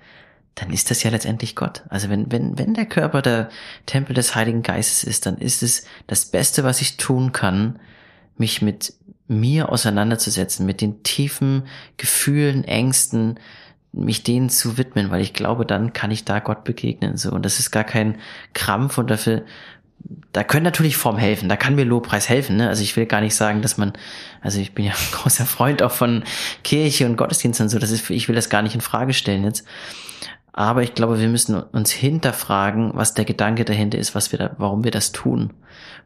[0.55, 1.83] dann ist das ja letztendlich Gott.
[1.89, 3.49] Also wenn, wenn, wenn der Körper der
[3.85, 7.79] Tempel des Heiligen Geistes ist, dann ist es das Beste, was ich tun kann,
[8.37, 8.93] mich mit
[9.27, 11.63] mir auseinanderzusetzen, mit den tiefen
[11.97, 13.39] Gefühlen, Ängsten,
[13.91, 17.31] mich denen zu widmen, weil ich glaube, dann kann ich da Gott begegnen, so.
[17.31, 18.17] Und das ist gar kein
[18.53, 19.43] Krampf und dafür,
[20.31, 22.69] da können natürlich Form helfen, da kann mir Lobpreis helfen, ne?
[22.69, 23.93] Also ich will gar nicht sagen, dass man,
[24.41, 26.23] also ich bin ja ein großer Freund auch von
[26.63, 29.43] Kirche und Gottesdienst und so, das ist, ich will das gar nicht in Frage stellen
[29.43, 29.65] jetzt.
[30.57, 34.55] Aber ich glaube, wir müssen uns hinterfragen, was der Gedanke dahinter ist, was wir da,
[34.57, 35.53] warum wir das tun.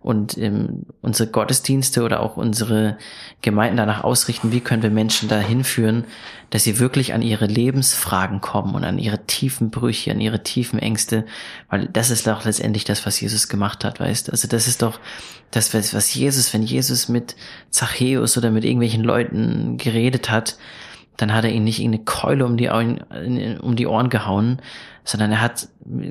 [0.01, 2.97] Und ähm, unsere Gottesdienste oder auch unsere
[3.41, 6.03] Gemeinden danach ausrichten, wie können wir Menschen dahin führen,
[6.49, 10.79] dass sie wirklich an ihre Lebensfragen kommen und an ihre tiefen Brüche, an ihre tiefen
[10.79, 11.25] Ängste,
[11.69, 14.31] weil das ist doch letztendlich das, was Jesus gemacht hat, weißt?
[14.31, 14.99] Also das ist doch
[15.51, 17.37] das, was Jesus, wenn Jesus mit
[17.69, 20.57] Zachäus oder mit irgendwelchen Leuten geredet hat,
[21.17, 23.01] dann hat er ihn nicht irgendeine Keule um die, Ohren,
[23.61, 24.61] um die Ohren gehauen,
[25.03, 25.67] sondern er hat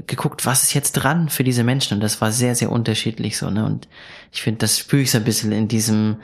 [0.07, 1.94] geguckt, was ist jetzt dran für diese Menschen?
[1.94, 3.88] Und das war sehr, sehr unterschiedlich so, ne, und
[4.32, 6.16] ich finde, das spüre ich so ein bisschen in diesem,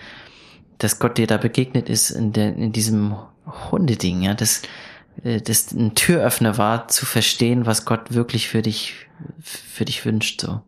[0.78, 3.16] dass Gott dir da begegnet ist, in, der, in diesem
[3.70, 4.62] Hundeding, ja, das,
[5.22, 8.94] äh, das ein Türöffner war, zu verstehen, was Gott wirklich für dich,
[9.40, 10.60] für dich wünscht, so.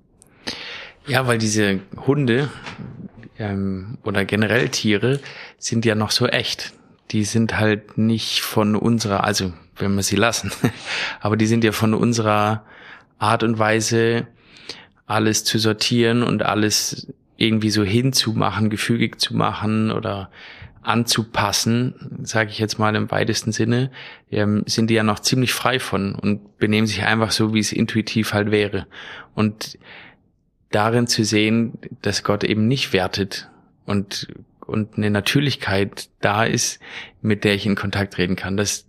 [1.07, 2.51] Ja, weil diese Hunde
[3.39, 5.21] ähm, oder generell Tiere
[5.59, 6.75] sind ja noch so echt
[7.11, 10.53] die sind halt nicht von unserer, also wenn wir sie lassen,
[11.21, 12.65] aber die sind ja von unserer
[13.19, 14.27] Art und Weise,
[15.07, 20.31] alles zu sortieren und alles irgendwie so hinzumachen, gefügig zu machen oder
[20.83, 23.91] anzupassen, sage ich jetzt mal im weitesten Sinne,
[24.31, 27.73] ähm, sind die ja noch ziemlich frei von und benehmen sich einfach so, wie es
[27.73, 28.87] intuitiv halt wäre.
[29.35, 29.79] Und
[30.71, 33.51] darin zu sehen, dass Gott eben nicht wertet
[33.87, 34.29] und
[34.69, 36.81] und eine Natürlichkeit da ist,
[37.23, 38.57] mit der ich in Kontakt treten kann.
[38.57, 38.87] Das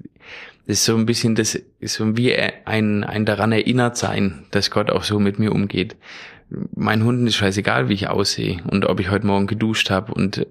[0.65, 4.91] ist so ein bisschen das, ist so wie ein, ein daran erinnert sein, dass Gott
[4.91, 5.95] auch so mit mir umgeht.
[6.75, 10.45] Mein Hunden ist scheißegal, wie ich aussehe und ob ich heute Morgen geduscht habe und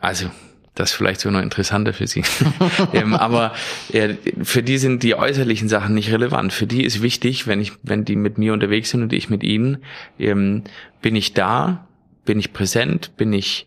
[0.00, 0.30] also
[0.78, 2.22] das ist vielleicht so noch interessanter für sie.
[2.92, 3.52] ähm, aber
[3.92, 4.08] ja,
[4.42, 6.52] für die sind die äußerlichen Sachen nicht relevant.
[6.52, 9.42] Für die ist wichtig, wenn ich, wenn die mit mir unterwegs sind und ich mit
[9.42, 9.78] ihnen,
[10.20, 10.62] ähm,
[11.02, 11.87] bin ich da,
[12.28, 13.66] bin ich präsent, bin ich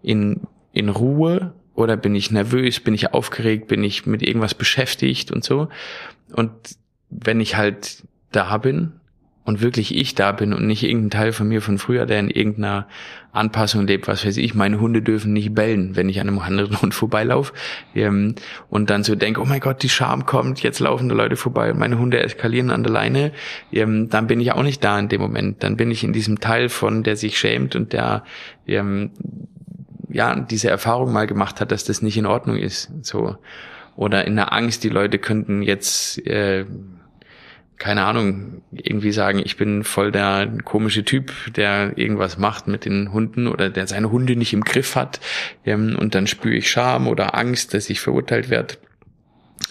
[0.00, 1.54] in, in Ruhe?
[1.74, 5.68] Oder bin ich nervös, bin ich aufgeregt, bin ich mit irgendwas beschäftigt und so.
[6.32, 6.52] Und
[7.10, 8.92] wenn ich halt da bin
[9.46, 12.30] und wirklich ich da bin und nicht irgendein Teil von mir von früher, der in
[12.30, 12.88] irgendeiner
[13.32, 16.82] Anpassung lebt, was weiß ich, meine Hunde dürfen nicht bellen, wenn ich an einem anderen
[16.82, 17.52] Hund vorbeilaufe.
[17.94, 18.34] Ähm,
[18.68, 21.72] und dann so denke, oh mein Gott, die Scham kommt, jetzt laufen da Leute vorbei
[21.74, 23.32] meine Hunde eskalieren an der Leine,
[23.72, 26.40] ähm, dann bin ich auch nicht da in dem Moment, dann bin ich in diesem
[26.40, 28.24] Teil von, der sich schämt und der
[28.66, 29.12] ähm,
[30.08, 33.36] ja diese Erfahrung mal gemacht hat, dass das nicht in Ordnung ist, so.
[33.94, 36.66] Oder in der Angst, die Leute könnten jetzt äh,
[37.78, 43.12] keine Ahnung, irgendwie sagen, ich bin voll der komische Typ, der irgendwas macht mit den
[43.12, 45.20] Hunden oder der seine Hunde nicht im Griff hat.
[45.64, 48.76] Ähm, und dann spüre ich Scham oder Angst, dass ich verurteilt werde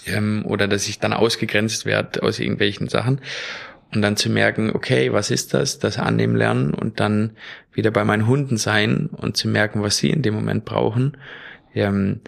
[0.05, 3.21] ähm, oder dass ich dann ausgegrenzt werde aus irgendwelchen Sachen.
[3.93, 5.79] Und dann zu merken, okay, was ist das?
[5.79, 7.31] Das annehmen lernen und dann
[7.73, 11.17] wieder bei meinen Hunden sein und zu merken, was sie in dem Moment brauchen.
[11.73, 12.21] Ähm,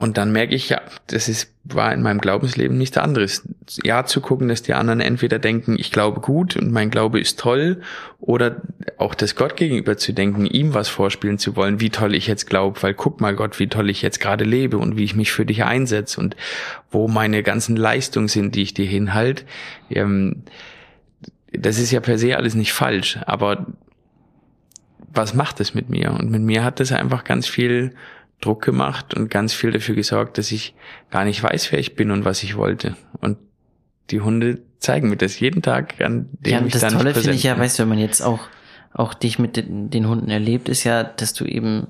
[0.00, 3.46] und dann merke ich, ja, das ist, war in meinem Glaubensleben nichts anderes.
[3.84, 7.38] Ja, zu gucken, dass die anderen entweder denken, ich glaube gut und mein Glaube ist
[7.38, 7.82] toll,
[8.18, 8.62] oder
[8.96, 12.46] auch das Gott gegenüber zu denken, ihm was vorspielen zu wollen, wie toll ich jetzt
[12.46, 15.32] glaube, weil guck mal Gott, wie toll ich jetzt gerade lebe und wie ich mich
[15.32, 16.34] für dich einsetze und
[16.90, 19.44] wo meine ganzen Leistungen sind, die ich dir hinhalte.
[19.90, 20.44] Ähm,
[21.52, 23.66] das ist ja per se alles nicht falsch, aber
[25.12, 26.12] was macht es mit mir?
[26.12, 27.92] Und mit mir hat das einfach ganz viel
[28.40, 30.74] Druck gemacht und ganz viel dafür gesorgt, dass ich
[31.10, 32.96] gar nicht weiß, wer ich bin und was ich wollte.
[33.20, 33.38] Und
[34.10, 37.32] die Hunde zeigen mir das jeden Tag, an dem ja, ich das dann Tolle finde
[37.32, 38.40] ich ja, weißt du, wenn man jetzt auch
[38.92, 41.86] auch dich mit den, den, Hunden erlebt, ist ja, dass du eben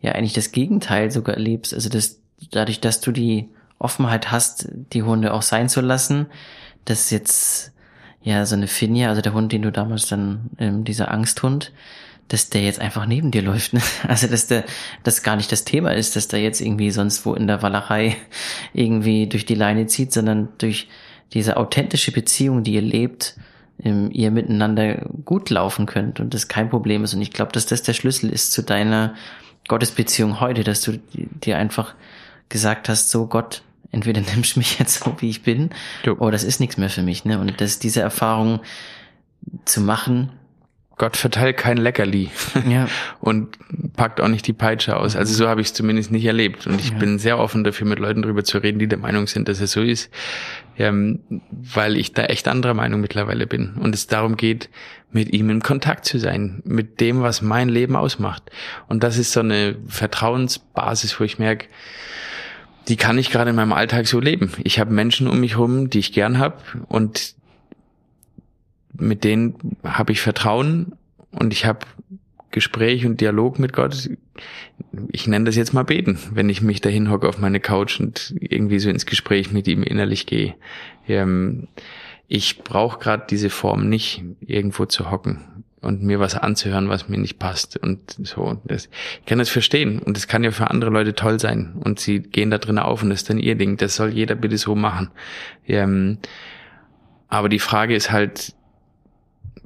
[0.00, 1.74] ja eigentlich das Gegenteil sogar erlebst.
[1.74, 2.20] Also dass
[2.50, 6.26] dadurch, dass du die Offenheit hast, die Hunde auch sein zu lassen,
[6.84, 7.72] dass jetzt
[8.22, 11.72] ja so eine Finja, also der Hund, den du damals dann, ähm, dieser Angsthund,
[12.28, 13.72] dass der jetzt einfach neben dir läuft.
[13.72, 13.80] Ne?
[14.08, 14.64] Also dass der
[15.02, 18.16] das gar nicht das Thema ist, dass der jetzt irgendwie sonst wo in der Wallerei
[18.72, 20.88] irgendwie durch die Leine zieht, sondern durch
[21.32, 23.36] diese authentische Beziehung, die ihr lebt,
[23.82, 27.14] ähm, ihr miteinander gut laufen könnt und das kein Problem ist.
[27.14, 29.14] Und ich glaube, dass das der Schlüssel ist zu deiner
[29.68, 31.94] Gottesbeziehung heute, dass du dir einfach
[32.48, 33.62] gesagt hast, so Gott,
[33.92, 35.70] entweder nimmst du mich jetzt so, wie ich bin,
[36.04, 37.24] oder das ist nichts mehr für mich.
[37.24, 37.38] Ne?
[37.38, 38.60] Und dass diese Erfahrung
[39.64, 40.30] zu machen,
[40.98, 42.30] Gott verteilt kein Leckerli
[42.68, 42.88] ja.
[43.20, 43.56] und
[43.96, 45.16] packt auch nicht die Peitsche aus.
[45.16, 46.66] Also so habe ich es zumindest nicht erlebt.
[46.66, 46.98] Und ich ja.
[46.98, 49.72] bin sehr offen dafür, mit Leuten drüber zu reden, die der Meinung sind, dass es
[49.72, 50.10] so ist,
[50.76, 51.20] ähm,
[51.50, 53.74] weil ich da echt anderer Meinung mittlerweile bin.
[53.74, 54.68] Und es darum geht,
[55.10, 58.50] mit ihm in Kontakt zu sein, mit dem, was mein Leben ausmacht.
[58.88, 61.68] Und das ist so eine Vertrauensbasis, wo ich merke,
[62.88, 64.52] die kann ich gerade in meinem Alltag so leben.
[64.64, 66.56] Ich habe Menschen um mich herum, die ich gern habe
[66.88, 67.37] und
[68.98, 70.92] mit denen habe ich Vertrauen
[71.30, 71.80] und ich habe
[72.50, 74.10] Gespräch und Dialog mit Gott.
[75.10, 78.34] Ich nenne das jetzt mal beten, wenn ich mich dahin hocke auf meine Couch und
[78.40, 80.54] irgendwie so ins Gespräch mit ihm innerlich gehe.
[81.06, 81.68] Ähm,
[82.26, 87.18] ich brauche gerade diese Form nicht, irgendwo zu hocken und mir was anzuhören, was mir
[87.18, 88.60] nicht passt und so.
[88.64, 88.88] Das,
[89.20, 92.20] ich kann das verstehen und das kann ja für andere Leute toll sein und sie
[92.20, 93.76] gehen da drin auf und das ist dann ihr Ding.
[93.76, 95.10] Das soll jeder bitte so machen.
[95.66, 96.18] Ähm,
[97.28, 98.54] aber die Frage ist halt,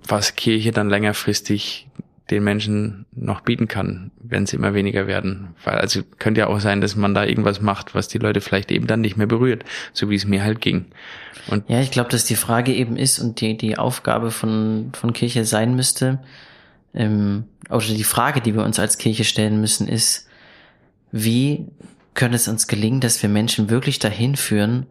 [0.06, 1.88] was Kirche dann längerfristig
[2.30, 5.48] den Menschen noch bieten kann, wenn sie immer weniger werden.
[5.64, 8.70] Weil also könnte ja auch sein, dass man da irgendwas macht, was die Leute vielleicht
[8.70, 10.86] eben dann nicht mehr berührt, so wie es mir halt ging.
[11.48, 15.12] Und ja, ich glaube, dass die Frage eben ist und die die Aufgabe von von
[15.12, 16.20] Kirche sein müsste,
[16.94, 20.28] ähm, oder die Frage, die wir uns als Kirche stellen müssen, ist,
[21.10, 21.66] wie
[22.14, 24.86] könnte es uns gelingen, dass wir Menschen wirklich dahin führen,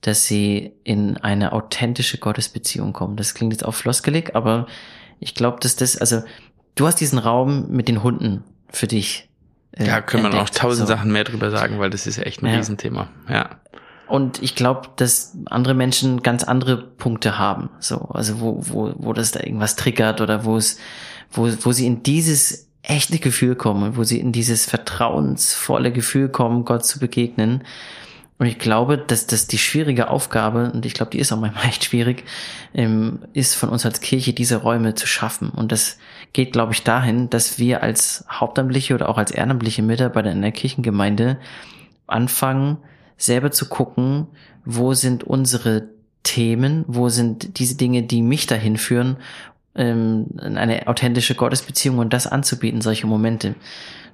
[0.00, 3.16] dass sie in eine authentische Gottesbeziehung kommen.
[3.16, 4.66] Das klingt jetzt auch floskelig, aber
[5.20, 6.22] ich glaube, dass das, also
[6.74, 9.28] du hast diesen Raum mit den Hunden für dich.
[9.72, 10.94] Äh, ja, können wir auch tausend so.
[10.94, 12.56] Sachen mehr drüber sagen, weil das ist echt ein ja.
[12.56, 13.08] Riesenthema.
[13.28, 13.60] Ja.
[14.08, 19.12] Und ich glaube, dass andere Menschen ganz andere Punkte haben, so, also wo, wo, wo
[19.12, 20.78] das da irgendwas triggert oder wo es,
[21.32, 26.64] wo, wo sie in dieses echte Gefühl kommen, wo sie in dieses vertrauensvolle Gefühl kommen,
[26.64, 27.64] Gott zu begegnen.
[28.38, 31.64] Und ich glaube, dass das die schwierige Aufgabe, und ich glaube, die ist auch manchmal
[31.68, 32.24] echt schwierig,
[32.74, 35.50] ähm, ist von uns als Kirche diese Räume zu schaffen.
[35.50, 35.98] Und das
[36.32, 40.52] geht, glaube ich, dahin, dass wir als hauptamtliche oder auch als ehrenamtliche Mitarbeiter in der
[40.52, 41.38] Kirchengemeinde
[42.06, 42.78] anfangen,
[43.16, 44.26] selber zu gucken,
[44.64, 45.88] wo sind unsere
[46.22, 49.16] Themen, wo sind diese Dinge, die mich dahin führen,
[49.76, 53.54] ähm, eine authentische Gottesbeziehung und das anzubieten, solche Momente.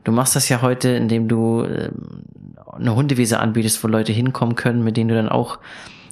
[0.05, 2.25] Du machst das ja heute, indem du ähm,
[2.73, 5.59] eine Hundewiese anbietest, wo Leute hinkommen können, mit denen du dann auch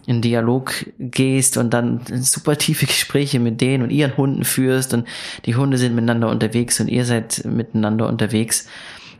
[0.07, 5.07] in Dialog gehst und dann super tiefe Gespräche mit denen und ihren Hunden führst und
[5.44, 8.66] die Hunde sind miteinander unterwegs und ihr seid miteinander unterwegs.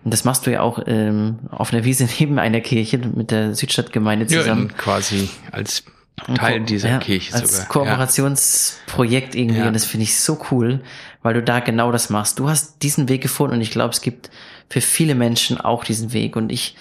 [0.05, 3.55] Und das machst du ja auch ähm, auf einer Wiese neben einer Kirche mit der
[3.55, 4.69] Südstadtgemeinde zusammen.
[4.71, 5.85] Ja, quasi als
[6.35, 7.69] Teil dieser ja, Kirche als sogar.
[7.69, 9.67] Kooperationsprojekt irgendwie ja.
[9.67, 10.81] und das finde ich so cool,
[11.23, 12.39] weil du da genau das machst.
[12.39, 14.31] Du hast diesen Weg gefunden und ich glaube, es gibt
[14.69, 16.77] für viele Menschen auch diesen Weg und ich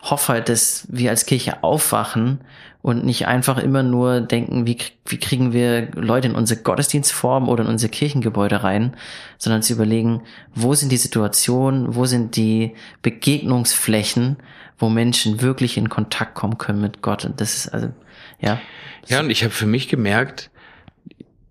[0.00, 2.40] hoffe halt, dass wir als Kirche aufwachen
[2.82, 4.76] und nicht einfach immer nur denken, wie,
[5.06, 8.94] wie kriegen wir Leute in unsere Gottesdienstform oder in unsere Kirchengebäude rein,
[9.38, 10.20] sondern zu überlegen,
[10.54, 14.36] wo sind die Situationen, wo sind die Begegnungsflächen,
[14.78, 17.24] wo Menschen wirklich in Kontakt kommen können mit Gott.
[17.24, 17.88] Und das ist also,
[18.40, 18.60] ja.
[19.06, 20.50] Ja, und ich habe für mich gemerkt,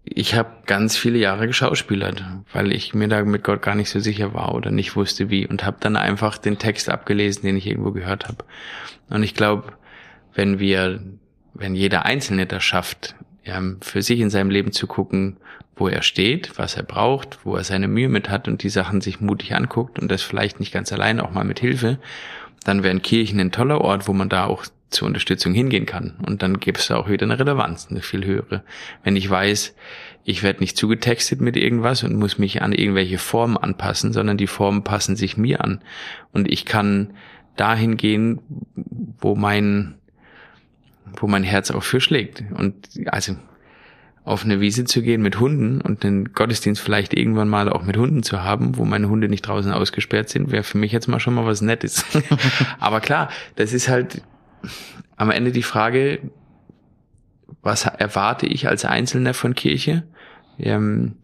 [0.03, 3.99] ich habe ganz viele Jahre geschauspielert, weil ich mir da mit Gott gar nicht so
[3.99, 7.67] sicher war oder nicht wusste wie und habe dann einfach den Text abgelesen, den ich
[7.67, 8.43] irgendwo gehört habe.
[9.09, 9.73] Und ich glaube,
[10.33, 11.01] wenn wir,
[11.53, 13.15] wenn jeder Einzelne das schafft,
[13.81, 15.37] für sich in seinem Leben zu gucken,
[15.75, 19.01] wo er steht, was er braucht, wo er seine Mühe mit hat und die Sachen
[19.01, 21.97] sich mutig anguckt und das vielleicht nicht ganz allein, auch mal mit Hilfe,
[22.63, 26.13] dann wären Kirchen ein toller Ort, wo man da auch zur Unterstützung hingehen kann.
[26.25, 28.63] Und dann gibt es auch wieder eine Relevanz, eine viel höhere.
[29.03, 29.75] Wenn ich weiß,
[30.23, 34.47] ich werde nicht zugetextet mit irgendwas und muss mich an irgendwelche Formen anpassen, sondern die
[34.47, 35.81] Formen passen sich mir an.
[36.31, 37.13] Und ich kann
[37.55, 38.39] dahin gehen,
[39.19, 39.95] wo mein,
[41.17, 42.43] wo mein Herz auch für schlägt.
[42.55, 43.35] Und also
[44.25, 47.97] auf eine Wiese zu gehen mit Hunden und den Gottesdienst vielleicht irgendwann mal auch mit
[47.97, 51.19] Hunden zu haben, wo meine Hunde nicht draußen ausgesperrt sind, wäre für mich jetzt mal
[51.19, 52.05] schon mal was Nettes.
[52.79, 54.21] Aber klar, das ist halt
[55.17, 56.19] am Ende die Frage,
[57.61, 60.03] was erwarte ich als Einzelner von Kirche?
[60.57, 61.15] Ähm,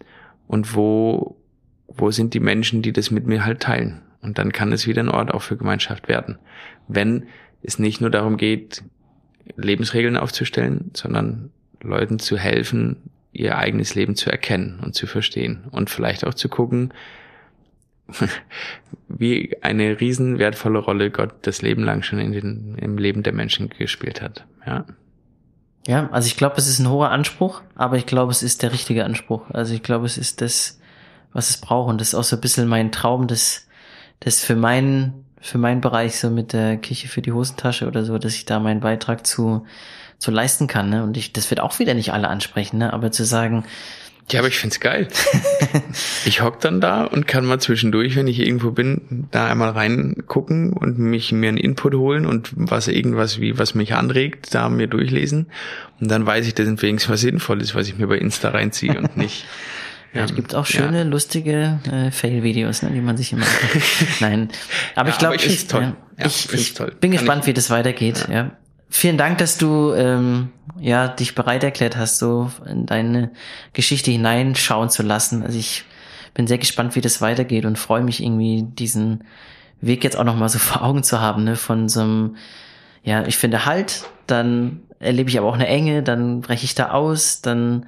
[0.47, 1.37] und wo,
[1.87, 4.01] wo sind die Menschen, die das mit mir halt teilen?
[4.21, 6.37] Und dann kann es wieder ein Ort auch für Gemeinschaft werden.
[6.87, 7.27] Wenn
[7.61, 8.83] es nicht nur darum geht,
[9.55, 12.97] Lebensregeln aufzustellen, sondern Leuten zu helfen,
[13.31, 16.93] ihr eigenes Leben zu erkennen und zu verstehen und vielleicht auch zu gucken,
[19.07, 23.33] wie eine riesen wertvolle Rolle Gott das Leben lang schon in den, im Leben der
[23.33, 24.45] Menschen gespielt hat.
[24.65, 24.85] Ja.
[25.87, 28.73] Ja, also ich glaube, es ist ein hoher Anspruch, aber ich glaube, es ist der
[28.73, 29.49] richtige Anspruch.
[29.49, 30.79] Also ich glaube, es ist das,
[31.33, 31.89] was es braucht.
[31.89, 33.67] Und das ist auch so ein bisschen mein Traum, das,
[34.19, 38.17] das für meinen, für meinen Bereich so mit der Kirche für die Hosentasche oder so,
[38.17, 39.65] dass ich da meinen Beitrag zu,
[40.19, 40.89] zu leisten kann.
[40.89, 41.03] Ne?
[41.03, 42.93] Und ich, das wird auch wieder nicht alle ansprechen, ne?
[42.93, 43.63] aber zu sagen,
[44.31, 45.07] ja, aber ich find's geil.
[46.25, 50.73] ich hock dann da und kann mal zwischendurch, wenn ich irgendwo bin, da einmal reingucken
[50.73, 54.85] und mich mir einen Input holen und was irgendwas wie was mich anregt, da mir
[54.85, 55.47] durchlesen
[55.99, 59.17] und dann weiß ich, dass wenigstens was Sinnvolles, was ich mir bei Insta reinziehe und
[59.17, 59.45] nicht.
[60.11, 61.03] Ja, es gibt auch schöne, ja.
[61.03, 63.45] lustige äh, Fail-Videos, ne, die man sich immer.
[64.19, 64.49] Nein,
[64.95, 65.95] aber ja, ich glaube, ich, ich, toll.
[66.17, 68.27] Ja, ich, ich bin Kann gespannt, wie das weitergeht.
[68.27, 68.57] Ja.
[68.89, 73.31] Vielen Dank, dass du ähm, ja dich bereit erklärt hast, so in deine
[73.73, 75.43] Geschichte hineinschauen zu lassen.
[75.43, 75.85] Also ich
[76.33, 79.23] bin sehr gespannt, wie das weitergeht und freue mich irgendwie diesen
[79.81, 82.35] Weg jetzt auch noch mal so vor Augen zu haben, ne, von so einem
[83.03, 86.91] ja, ich finde Halt, dann erlebe ich aber auch eine Enge, dann breche ich da
[86.91, 87.85] aus, dann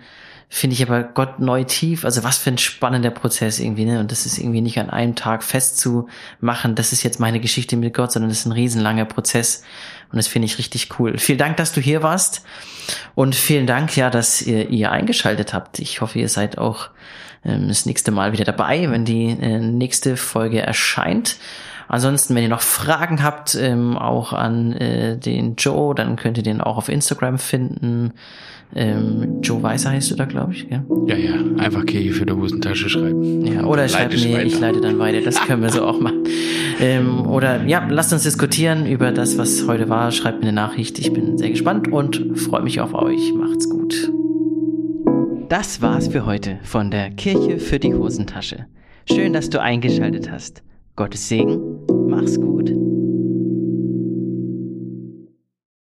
[0.50, 2.04] finde ich aber Gott neu tief.
[2.06, 4.00] Also was für ein spannender Prozess irgendwie, ne?
[4.00, 7.94] Und das ist irgendwie nicht an einem Tag festzumachen, das ist jetzt meine Geschichte mit
[7.94, 9.64] Gott, sondern das ist ein riesenlanger Prozess.
[10.12, 11.18] Und das finde ich richtig cool.
[11.18, 12.44] Vielen Dank, dass du hier warst.
[13.16, 15.80] Und vielen Dank, ja, dass ihr, ihr eingeschaltet habt.
[15.80, 16.90] Ich hoffe, ihr seid auch
[17.46, 21.38] ähm, das nächste Mal wieder dabei, wenn die äh, nächste Folge erscheint.
[21.88, 26.44] Ansonsten, wenn ihr noch Fragen habt, ähm, auch an äh, den Joe, dann könnt ihr
[26.44, 28.14] den auch auf Instagram finden.
[28.76, 30.84] Ähm, Joe Weißer heißt du da, glaube ich, gell?
[31.08, 33.46] Ja, ja, einfach Kirche für die Hosentasche schreiben.
[33.46, 34.46] Ja, oder schreib mir, weiter.
[34.46, 36.24] ich leite dann weiter, das können wir so auch machen.
[36.80, 40.12] Ähm, oder ja, lasst uns diskutieren über das, was heute war.
[40.12, 43.34] Schreibt mir eine Nachricht, ich bin sehr gespannt und freue mich auf euch.
[43.34, 44.12] Macht's gut.
[45.50, 48.68] Das war's für heute von der Kirche für die Hosentasche.
[49.12, 50.64] Schön, dass du eingeschaltet hast.
[50.96, 51.60] Gottes Segen,
[52.08, 52.72] mach's gut.